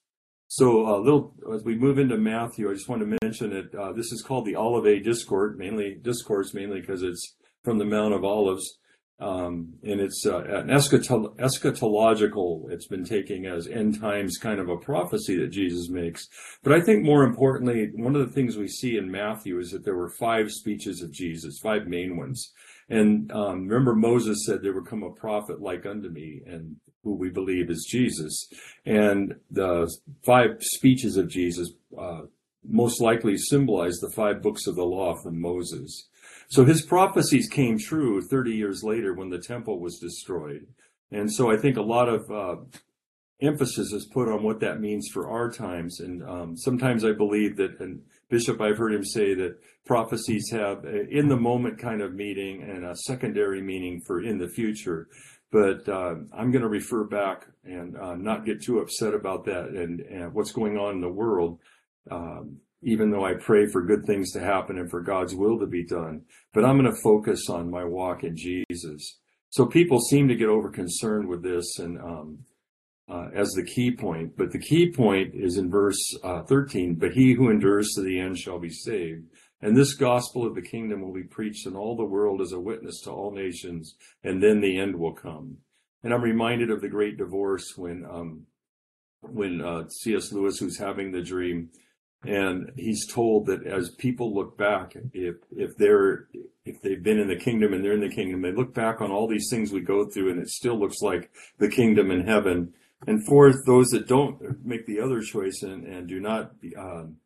So, 0.48 0.86
a 0.86 0.96
uh, 0.96 1.00
little 1.00 1.34
as 1.54 1.64
we 1.64 1.76
move 1.76 2.00
into 2.00 2.18
Matthew, 2.18 2.70
I 2.70 2.74
just 2.74 2.88
want 2.88 3.02
to 3.02 3.18
mention 3.22 3.50
that 3.50 3.76
uh, 3.76 3.94
this 3.94 4.12
is 4.12 4.22
called 4.22 4.46
the 4.46 4.56
Olivet 4.56 5.04
Discourse, 5.04 5.58
mainly 5.58 5.96
discourse, 6.02 6.54
mainly 6.54 6.80
because 6.80 7.04
it's 7.04 7.36
from 7.64 7.78
the 7.80 7.86
Mount 7.86 8.14
of 8.14 8.24
Olives. 8.24 8.78
Um, 9.20 9.74
and 9.82 10.00
it's 10.00 10.28
uh, 10.28 10.44
an 10.44 10.68
eschatological, 10.68 12.70
it's 12.70 12.86
been 12.86 13.04
taking 13.04 13.48
as 13.48 13.68
end 13.68 14.00
times 14.00 14.38
kind 14.38 14.60
of 14.60 14.70
a 14.70 14.78
prophecy 14.78 15.36
that 15.38 15.48
Jesus 15.48 15.90
makes. 15.90 16.28
But 16.62 16.74
I 16.74 16.82
think 16.82 17.04
more 17.04 17.24
importantly, 17.24 17.90
one 17.96 18.16
of 18.16 18.28
the 18.28 18.34
things 18.34 18.58
we 18.58 18.68
see 18.68 18.96
in 18.96 19.10
Matthew 19.10 19.58
is 19.58 19.72
that 19.72 19.84
there 19.84 19.96
were 19.96 20.14
five 20.20 20.52
speeches 20.52 21.02
of 21.02 21.12
Jesus, 21.12 21.60
five 21.60 21.88
main 21.88 22.16
ones. 22.16 22.52
And 22.90 23.32
um, 23.32 23.68
remember, 23.68 23.96
Moses 23.96 24.46
said, 24.46 24.62
There 24.62 24.74
would 24.74 24.88
come 24.88 25.02
a 25.02 25.10
prophet 25.10 25.62
like 25.62 25.88
unto 25.88 26.10
me. 26.10 26.42
And 26.46 26.76
who 27.04 27.16
we 27.16 27.30
believe 27.30 27.70
is 27.70 27.88
Jesus. 27.90 28.50
And 28.86 29.36
the 29.50 29.92
five 30.26 30.62
speeches 30.62 31.18
of 31.18 31.30
Jesus 31.30 31.72
uh, 31.98 32.24
most 32.68 33.02
likely 33.02 33.38
symbolize 33.38 33.98
the 33.98 34.12
five 34.14 34.42
books 34.42 34.68
of 34.68 34.76
the 34.76 34.84
law 34.84 35.16
from 35.16 35.40
Moses. 35.40 36.08
So 36.48 36.64
his 36.64 36.82
prophecies 36.82 37.50
came 37.50 37.78
true 37.78 38.22
30 38.22 38.52
years 38.52 38.84
later 38.84 39.14
when 39.14 39.30
the 39.30 39.40
temple 39.40 39.80
was 39.80 40.00
destroyed. 40.00 40.68
And 41.12 41.32
so 41.32 41.52
I 41.52 41.58
think 41.58 41.78
a 41.78 41.82
lot 41.82 42.08
of 42.08 42.32
uh, 42.32 42.56
emphasis 43.42 43.92
is 43.92 44.06
put 44.06 44.30
on 44.30 44.44
what 44.44 44.62
that 44.62 44.80
means 44.80 45.10
for 45.12 45.30
our 45.30 45.52
times. 45.52 46.00
And 46.00 46.24
um, 46.24 46.58
sometimes 46.58 47.04
I 47.04 47.12
believe 47.12 47.58
that, 47.58 47.80
and 47.80 48.02
Bishop, 48.30 48.62
I've 48.62 48.78
heard 48.78 48.94
him 48.94 49.06
say 49.06 49.34
that 49.36 49.58
prophecies 49.86 50.50
have 50.52 50.86
in 50.86 51.28
the 51.28 51.38
moment 51.38 51.80
kind 51.80 52.02
of 52.02 52.14
meaning 52.14 52.64
and 52.64 52.86
a 52.86 52.96
secondary 52.96 53.62
meaning 53.62 54.02
for 54.06 54.22
in 54.22 54.38
the 54.38 54.50
future. 54.50 55.08
But 55.52 55.88
uh, 55.88 56.16
I'm 56.34 56.52
going 56.52 56.64
to 56.64 56.68
refer 56.68 57.06
back 57.06 57.46
and 57.64 57.98
uh, 57.98 58.16
not 58.16 58.46
get 58.46 58.62
too 58.62 58.80
upset 58.80 59.14
about 59.14 59.46
that 59.46 59.68
and, 59.68 60.02
and 60.02 60.34
what's 60.34 60.52
going 60.52 60.78
on 60.78 60.96
in 60.96 61.02
the 61.02 61.10
world. 61.10 61.60
Um, 62.12 62.58
even 62.82 63.12
though 63.12 63.26
I 63.26 63.34
pray 63.34 63.68
for 63.68 63.82
good 63.86 64.06
things 64.06 64.32
to 64.34 64.40
happen 64.40 64.78
and 64.78 64.90
for 64.90 65.02
God's 65.02 65.36
will 65.36 65.60
to 65.60 65.66
be 65.66 65.86
done, 65.86 66.22
but 66.54 66.64
I'm 66.64 66.80
going 66.80 66.92
to 66.92 67.02
focus 67.02 67.50
on 67.50 67.72
my 67.72 67.84
walk 67.84 68.24
in 68.24 68.36
Jesus. 68.36 69.18
So 69.50 69.66
people 69.66 70.00
seem 70.00 70.28
to 70.28 70.36
get 70.36 70.50
over 70.50 70.70
concerned 70.70 71.28
with 71.28 71.42
this 71.42 71.80
and 71.80 72.00
um, 72.00 72.40
uh, 73.10 73.30
as 73.34 73.52
the 73.52 73.64
key 73.64 73.92
point, 73.92 74.36
but 74.38 74.52
the 74.52 74.60
key 74.60 74.92
point 74.92 75.34
is 75.34 75.58
in 75.58 75.72
verse 75.72 75.98
uh, 76.24 76.44
13. 76.44 76.96
But 76.96 77.14
he 77.14 77.34
who 77.34 77.50
endures 77.50 77.94
to 77.96 78.02
the 78.02 78.20
end 78.20 78.38
shall 78.38 78.60
be 78.60 78.70
saved. 78.70 79.28
And 79.62 79.76
this 79.76 79.96
gospel 79.96 80.46
of 80.46 80.54
the 80.54 80.62
kingdom 80.62 81.02
will 81.02 81.14
be 81.14 81.24
preached 81.24 81.66
in 81.66 81.76
all 81.76 81.96
the 81.96 82.04
world 82.04 82.42
as 82.42 82.52
a 82.52 82.60
witness 82.60 83.02
to 83.02 83.12
all 83.12 83.32
nations, 83.32 83.96
and 84.24 84.44
then 84.44 84.62
the 84.62 84.78
end 84.78 84.96
will 84.96 85.14
come. 85.14 85.58
And 86.04 86.14
I'm 86.14 86.22
reminded 86.22 86.70
of 86.70 86.82
the 86.82 86.90
great 86.90 87.18
divorce 87.18 87.74
when 87.76 88.06
um, 88.06 88.46
when 89.22 89.62
uh, 89.62 89.90
C.S. 89.90 90.32
Lewis, 90.32 90.60
who's 90.60 90.78
having 90.78 91.12
the 91.12 91.24
dream, 91.24 91.70
and 92.28 92.72
he's 92.76 93.08
told 93.12 93.46
that 93.48 93.66
as 93.66 93.90
people 93.90 94.34
look 94.34 94.58
back, 94.58 94.96
if 95.14 95.36
if 95.52 95.78
they're 95.78 96.28
if 96.66 96.82
they've 96.82 97.02
been 97.02 97.20
in 97.20 97.28
the 97.28 97.36
kingdom 97.36 97.74
and 97.74 97.84
they're 97.84 97.94
in 97.94 98.02
the 98.02 98.10
kingdom, 98.14 98.42
they 98.42 98.52
look 98.52 98.74
back 98.74 99.02
on 99.02 99.12
all 99.12 99.28
these 99.28 99.48
things 99.50 99.72
we 99.72 99.82
go 99.82 100.06
through, 100.06 100.32
and 100.32 100.42
it 100.42 100.50
still 100.50 100.80
looks 100.80 101.02
like 101.02 101.32
the 101.58 101.70
kingdom 101.70 102.12
in 102.12 102.28
heaven. 102.28 102.74
And 103.06 103.26
for 103.26 103.54
those 103.66 103.88
that 103.90 104.08
don't 104.08 104.66
make 104.66 104.88
the 104.88 105.00
other 105.00 105.22
choice 105.22 105.62
and, 105.62 105.86
and 105.86 106.08
do 106.08 106.20
not 106.20 106.52
um, 106.78 107.18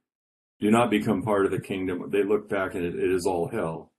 do 0.59 0.69
not 0.69 0.91
become 0.91 1.23
part 1.23 1.45
of 1.45 1.51
the 1.51 1.61
kingdom, 1.61 2.09
they 2.09 2.23
look 2.23 2.47
back 2.47 2.75
and 2.75 2.85
it, 2.85 2.95
it 2.95 3.11
is 3.11 3.25
all 3.25 3.47
hell. 3.47 3.91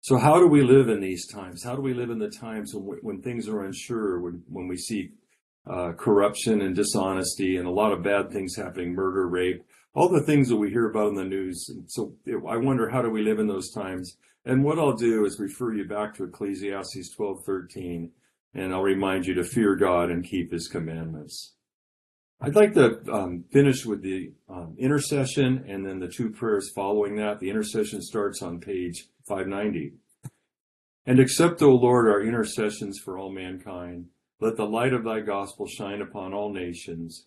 So 0.00 0.18
how 0.18 0.38
do 0.38 0.46
we 0.46 0.62
live 0.62 0.90
in 0.90 1.00
these 1.00 1.26
times? 1.26 1.64
How 1.64 1.74
do 1.74 1.80
we 1.80 1.94
live 1.94 2.10
in 2.10 2.18
the 2.18 2.28
times 2.28 2.74
when, 2.74 2.98
when 3.00 3.22
things 3.22 3.48
are 3.48 3.64
unsure, 3.64 4.20
when, 4.20 4.42
when 4.48 4.68
we 4.68 4.76
see 4.76 5.12
uh, 5.66 5.92
corruption 5.96 6.60
and 6.60 6.76
dishonesty 6.76 7.56
and 7.56 7.66
a 7.66 7.70
lot 7.70 7.92
of 7.92 8.02
bad 8.02 8.30
things 8.30 8.54
happening, 8.54 8.94
murder, 8.94 9.26
rape, 9.26 9.64
all 9.94 10.08
the 10.08 10.22
things 10.22 10.48
that 10.48 10.56
we 10.56 10.70
hear 10.70 10.90
about 10.90 11.08
in 11.08 11.14
the 11.14 11.24
news. 11.24 11.68
And 11.68 11.90
so 11.90 12.14
I 12.48 12.56
wonder 12.56 12.88
how 12.88 13.02
do 13.02 13.10
we 13.10 13.22
live 13.22 13.38
in 13.38 13.46
those 13.46 13.70
times? 13.70 14.16
And 14.44 14.62
what 14.62 14.78
I'll 14.78 14.96
do 14.96 15.24
is 15.24 15.40
refer 15.40 15.72
you 15.72 15.86
back 15.86 16.14
to 16.14 16.24
Ecclesiastes 16.24 17.14
12:13 17.16 18.10
and 18.54 18.72
I'll 18.72 18.82
remind 18.82 19.26
you 19.26 19.34
to 19.34 19.44
fear 19.44 19.74
God 19.74 20.10
and 20.10 20.24
keep 20.24 20.52
his 20.52 20.68
commandments. 20.68 21.54
I'd 22.40 22.54
like 22.54 22.74
to 22.74 23.00
um, 23.12 23.44
finish 23.50 23.84
with 23.86 24.02
the 24.02 24.32
um, 24.48 24.76
intercession 24.78 25.64
and 25.66 25.84
then 25.84 25.98
the 25.98 26.08
two 26.08 26.30
prayers 26.30 26.70
following 26.74 27.16
that. 27.16 27.40
The 27.40 27.50
intercession 27.50 28.02
starts 28.02 28.42
on 28.42 28.60
page 28.60 29.06
590. 29.26 29.94
And 31.06 31.18
accept, 31.18 31.62
O 31.62 31.70
Lord, 31.70 32.08
our 32.08 32.22
intercessions 32.22 32.98
for 32.98 33.18
all 33.18 33.30
mankind. 33.30 34.06
Let 34.40 34.56
the 34.56 34.66
light 34.66 34.92
of 34.92 35.04
thy 35.04 35.20
gospel 35.20 35.66
shine 35.66 36.02
upon 36.02 36.34
all 36.34 36.52
nations, 36.52 37.26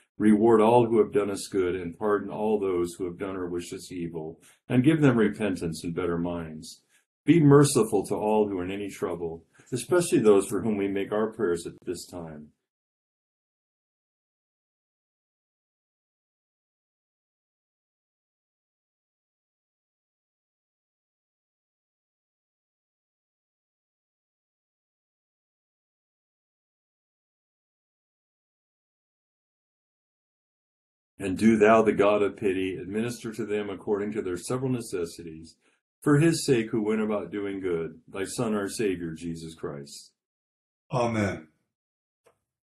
Reward 0.17 0.61
all 0.61 0.85
who 0.85 0.99
have 0.99 1.11
done 1.11 1.29
us 1.29 1.47
good, 1.47 1.75
and 1.75 1.97
pardon 1.97 2.29
all 2.29 2.59
those 2.59 2.93
who 2.93 3.05
have 3.05 3.17
done 3.17 3.35
or 3.35 3.49
wish 3.49 3.73
us 3.73 3.91
evil, 3.91 4.39
and 4.69 4.83
give 4.83 5.01
them 5.01 5.17
repentance 5.17 5.83
and 5.83 5.95
better 5.95 6.17
minds. 6.17 6.83
Be 7.25 7.39
merciful 7.39 8.05
to 8.07 8.15
all 8.15 8.47
who 8.47 8.59
are 8.59 8.65
in 8.65 8.71
any 8.71 8.89
trouble, 8.89 9.45
especially 9.71 10.19
those 10.19 10.47
for 10.47 10.61
whom 10.61 10.77
we 10.77 10.87
make 10.87 11.11
our 11.11 11.31
prayers 11.31 11.65
at 11.65 11.73
this 11.85 12.05
time 12.05 12.49
And 31.21 31.37
do 31.37 31.55
thou, 31.55 31.83
the 31.83 31.91
God 31.91 32.23
of 32.23 32.35
pity, 32.35 32.77
administer 32.77 33.31
to 33.31 33.45
them 33.45 33.69
according 33.69 34.11
to 34.13 34.23
their 34.23 34.37
several 34.37 34.71
necessities, 34.71 35.55
for 36.01 36.17
his 36.17 36.43
sake 36.43 36.71
who 36.71 36.81
went 36.81 36.99
about 36.99 37.31
doing 37.31 37.59
good, 37.59 37.99
thy 38.07 38.23
Son, 38.23 38.55
our 38.55 38.67
Savior, 38.67 39.11
Jesus 39.11 39.53
Christ. 39.53 40.13
Amen. 40.91 41.49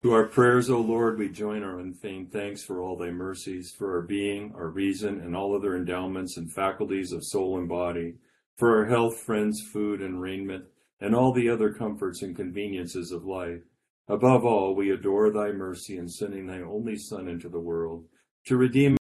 To 0.02 0.12
our 0.12 0.26
prayers, 0.26 0.68
O 0.70 0.80
Lord, 0.80 1.20
we 1.20 1.28
join 1.28 1.62
our 1.62 1.78
unfeigned 1.78 2.32
thanks 2.32 2.64
for 2.64 2.82
all 2.82 2.96
thy 2.96 3.12
mercies, 3.12 3.72
for 3.78 3.94
our 3.94 4.02
being, 4.02 4.52
our 4.56 4.70
reason, 4.70 5.20
and 5.20 5.36
all 5.36 5.54
other 5.54 5.76
endowments 5.76 6.36
and 6.36 6.52
faculties 6.52 7.12
of 7.12 7.22
soul 7.22 7.58
and 7.58 7.68
body, 7.68 8.14
for 8.56 8.76
our 8.76 8.86
health, 8.86 9.20
friends, 9.20 9.62
food, 9.72 10.02
and 10.02 10.20
raiment, 10.20 10.64
and 11.00 11.14
all 11.14 11.32
the 11.32 11.48
other 11.48 11.72
comforts 11.72 12.22
and 12.22 12.34
conveniences 12.34 13.12
of 13.12 13.24
life. 13.24 13.62
Above 14.08 14.44
all, 14.44 14.74
we 14.74 14.90
adore 14.90 15.30
thy 15.30 15.52
mercy 15.52 15.96
in 15.96 16.08
sending 16.08 16.48
thy 16.48 16.60
only 16.60 16.96
Son 16.96 17.28
into 17.28 17.48
the 17.48 17.60
world 17.60 18.04
to 18.46 18.56
redeem 18.56 18.96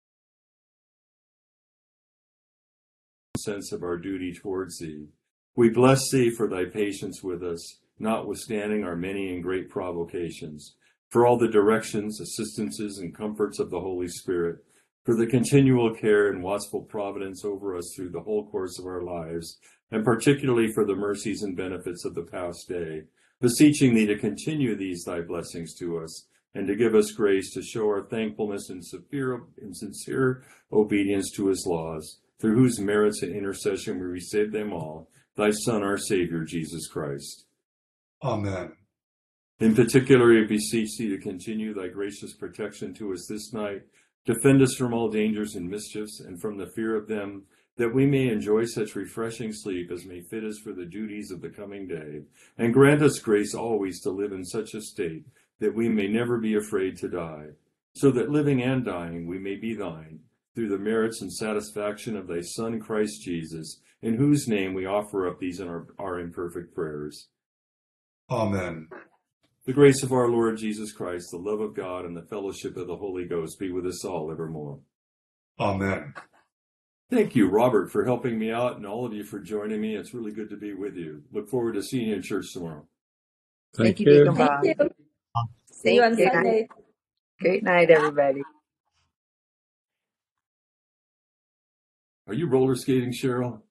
sense 3.38 3.72
of 3.72 3.82
our 3.82 3.98
duty 3.98 4.32
towards 4.32 4.78
thee. 4.78 5.08
We 5.56 5.68
bless 5.68 6.10
thee 6.10 6.30
for 6.30 6.48
thy 6.48 6.66
patience 6.66 7.22
with 7.22 7.42
us, 7.42 7.80
notwithstanding 7.98 8.84
our 8.84 8.94
many 8.94 9.34
and 9.34 9.42
great 9.42 9.68
provocations, 9.68 10.76
for 11.10 11.26
all 11.26 11.36
the 11.36 11.48
directions, 11.48 12.20
assistances, 12.20 12.98
and 12.98 13.14
comforts 13.14 13.58
of 13.58 13.70
the 13.70 13.80
Holy 13.80 14.08
Spirit, 14.08 14.58
for 15.04 15.16
the 15.16 15.26
continual 15.26 15.92
care 15.94 16.28
and 16.28 16.42
watchful 16.42 16.82
providence 16.82 17.44
over 17.44 17.76
us 17.76 17.92
through 17.94 18.10
the 18.10 18.20
whole 18.20 18.48
course 18.48 18.78
of 18.78 18.86
our 18.86 19.02
lives, 19.02 19.58
and 19.90 20.04
particularly 20.04 20.72
for 20.72 20.84
the 20.84 20.94
mercies 20.94 21.42
and 21.42 21.56
benefits 21.56 22.04
of 22.04 22.14
the 22.14 22.22
past 22.22 22.68
day, 22.68 23.02
beseeching 23.40 23.94
thee 23.94 24.06
to 24.06 24.16
continue 24.16 24.76
these 24.76 25.02
thy 25.04 25.20
blessings 25.20 25.74
to 25.74 25.98
us 25.98 26.28
and 26.54 26.66
to 26.66 26.76
give 26.76 26.94
us 26.94 27.12
grace 27.12 27.52
to 27.52 27.62
show 27.62 27.86
our 27.86 28.02
thankfulness 28.02 28.68
and 28.68 28.84
sincere, 28.84 29.42
in 29.60 29.74
sincere 29.74 30.44
obedience 30.72 31.30
to 31.32 31.48
his 31.48 31.64
laws, 31.66 32.18
through 32.40 32.54
whose 32.54 32.78
merits 32.78 33.22
and 33.22 33.34
intercession 33.34 33.98
we 33.98 34.06
receive 34.06 34.52
them 34.52 34.72
all, 34.72 35.08
thy 35.36 35.50
Son, 35.50 35.82
our 35.82 35.98
Savior, 35.98 36.44
Jesus 36.44 36.86
Christ. 36.88 37.46
Amen. 38.22 38.72
In 39.60 39.74
particular, 39.74 40.28
we 40.28 40.44
beseech 40.44 40.96
thee 40.98 41.08
to 41.08 41.18
continue 41.18 41.72
thy 41.72 41.88
gracious 41.88 42.34
protection 42.34 42.92
to 42.94 43.12
us 43.12 43.26
this 43.28 43.52
night, 43.52 43.82
defend 44.26 44.60
us 44.60 44.74
from 44.74 44.92
all 44.92 45.08
dangers 45.08 45.54
and 45.54 45.68
mischiefs, 45.68 46.20
and 46.20 46.40
from 46.40 46.58
the 46.58 46.70
fear 46.74 46.96
of 46.96 47.08
them, 47.08 47.44
that 47.76 47.94
we 47.94 48.04
may 48.04 48.28
enjoy 48.28 48.64
such 48.64 48.94
refreshing 48.94 49.52
sleep 49.52 49.90
as 49.90 50.04
may 50.04 50.20
fit 50.20 50.44
us 50.44 50.58
for 50.58 50.72
the 50.72 50.84
duties 50.84 51.30
of 51.30 51.40
the 51.40 51.48
coming 51.48 51.88
day, 51.88 52.22
and 52.58 52.74
grant 52.74 53.02
us 53.02 53.18
grace 53.18 53.54
always 53.54 54.00
to 54.00 54.10
live 54.10 54.32
in 54.32 54.44
such 54.44 54.74
a 54.74 54.82
state 54.82 55.24
that 55.62 55.74
we 55.74 55.88
may 55.88 56.08
never 56.08 56.38
be 56.38 56.56
afraid 56.56 56.96
to 56.96 57.08
die, 57.08 57.46
so 57.94 58.10
that 58.10 58.30
living 58.30 58.60
and 58.62 58.84
dying 58.84 59.28
we 59.28 59.38
may 59.38 59.54
be 59.54 59.74
thine, 59.74 60.18
through 60.56 60.68
the 60.68 60.76
merits 60.76 61.22
and 61.22 61.32
satisfaction 61.32 62.16
of 62.16 62.26
thy 62.26 62.40
Son 62.40 62.80
Christ 62.80 63.22
Jesus, 63.22 63.80
in 64.02 64.14
whose 64.14 64.48
name 64.48 64.74
we 64.74 64.86
offer 64.86 65.28
up 65.28 65.38
these 65.38 65.60
our, 65.60 65.86
our 66.00 66.18
imperfect 66.18 66.74
prayers. 66.74 67.28
Amen. 68.28 68.88
The 69.64 69.72
grace 69.72 70.02
of 70.02 70.12
our 70.12 70.28
Lord 70.28 70.58
Jesus 70.58 70.90
Christ, 70.90 71.30
the 71.30 71.36
love 71.36 71.60
of 71.60 71.76
God, 71.76 72.06
and 72.06 72.16
the 72.16 72.26
fellowship 72.26 72.76
of 72.76 72.88
the 72.88 72.96
Holy 72.96 73.24
Ghost 73.24 73.60
be 73.60 73.70
with 73.70 73.86
us 73.86 74.04
all 74.04 74.32
evermore. 74.32 74.80
Amen. 75.60 76.12
Thank 77.08 77.36
you, 77.36 77.48
Robert, 77.48 77.92
for 77.92 78.04
helping 78.04 78.36
me 78.36 78.50
out, 78.50 78.78
and 78.78 78.86
all 78.86 79.06
of 79.06 79.12
you 79.12 79.22
for 79.22 79.38
joining 79.38 79.80
me. 79.80 79.94
It's 79.94 80.12
really 80.12 80.32
good 80.32 80.50
to 80.50 80.56
be 80.56 80.74
with 80.74 80.96
you. 80.96 81.22
Look 81.30 81.48
forward 81.48 81.74
to 81.74 81.84
seeing 81.84 82.08
you 82.08 82.16
in 82.16 82.22
church 82.22 82.52
tomorrow. 82.52 82.84
Thank, 83.76 83.98
Thank 83.98 84.00
you, 84.00 84.12
you. 84.12 84.34
Thank 84.34 84.80
you. 84.80 84.90
See 85.82 85.96
you 85.96 86.02
on 86.04 86.14
Good 86.14 86.30
Sunday. 86.32 86.68
Great 87.40 87.64
night, 87.64 87.90
everybody. 87.90 88.42
Are 92.28 92.34
you 92.34 92.48
roller 92.48 92.76
skating, 92.76 93.10
Cheryl? 93.10 93.62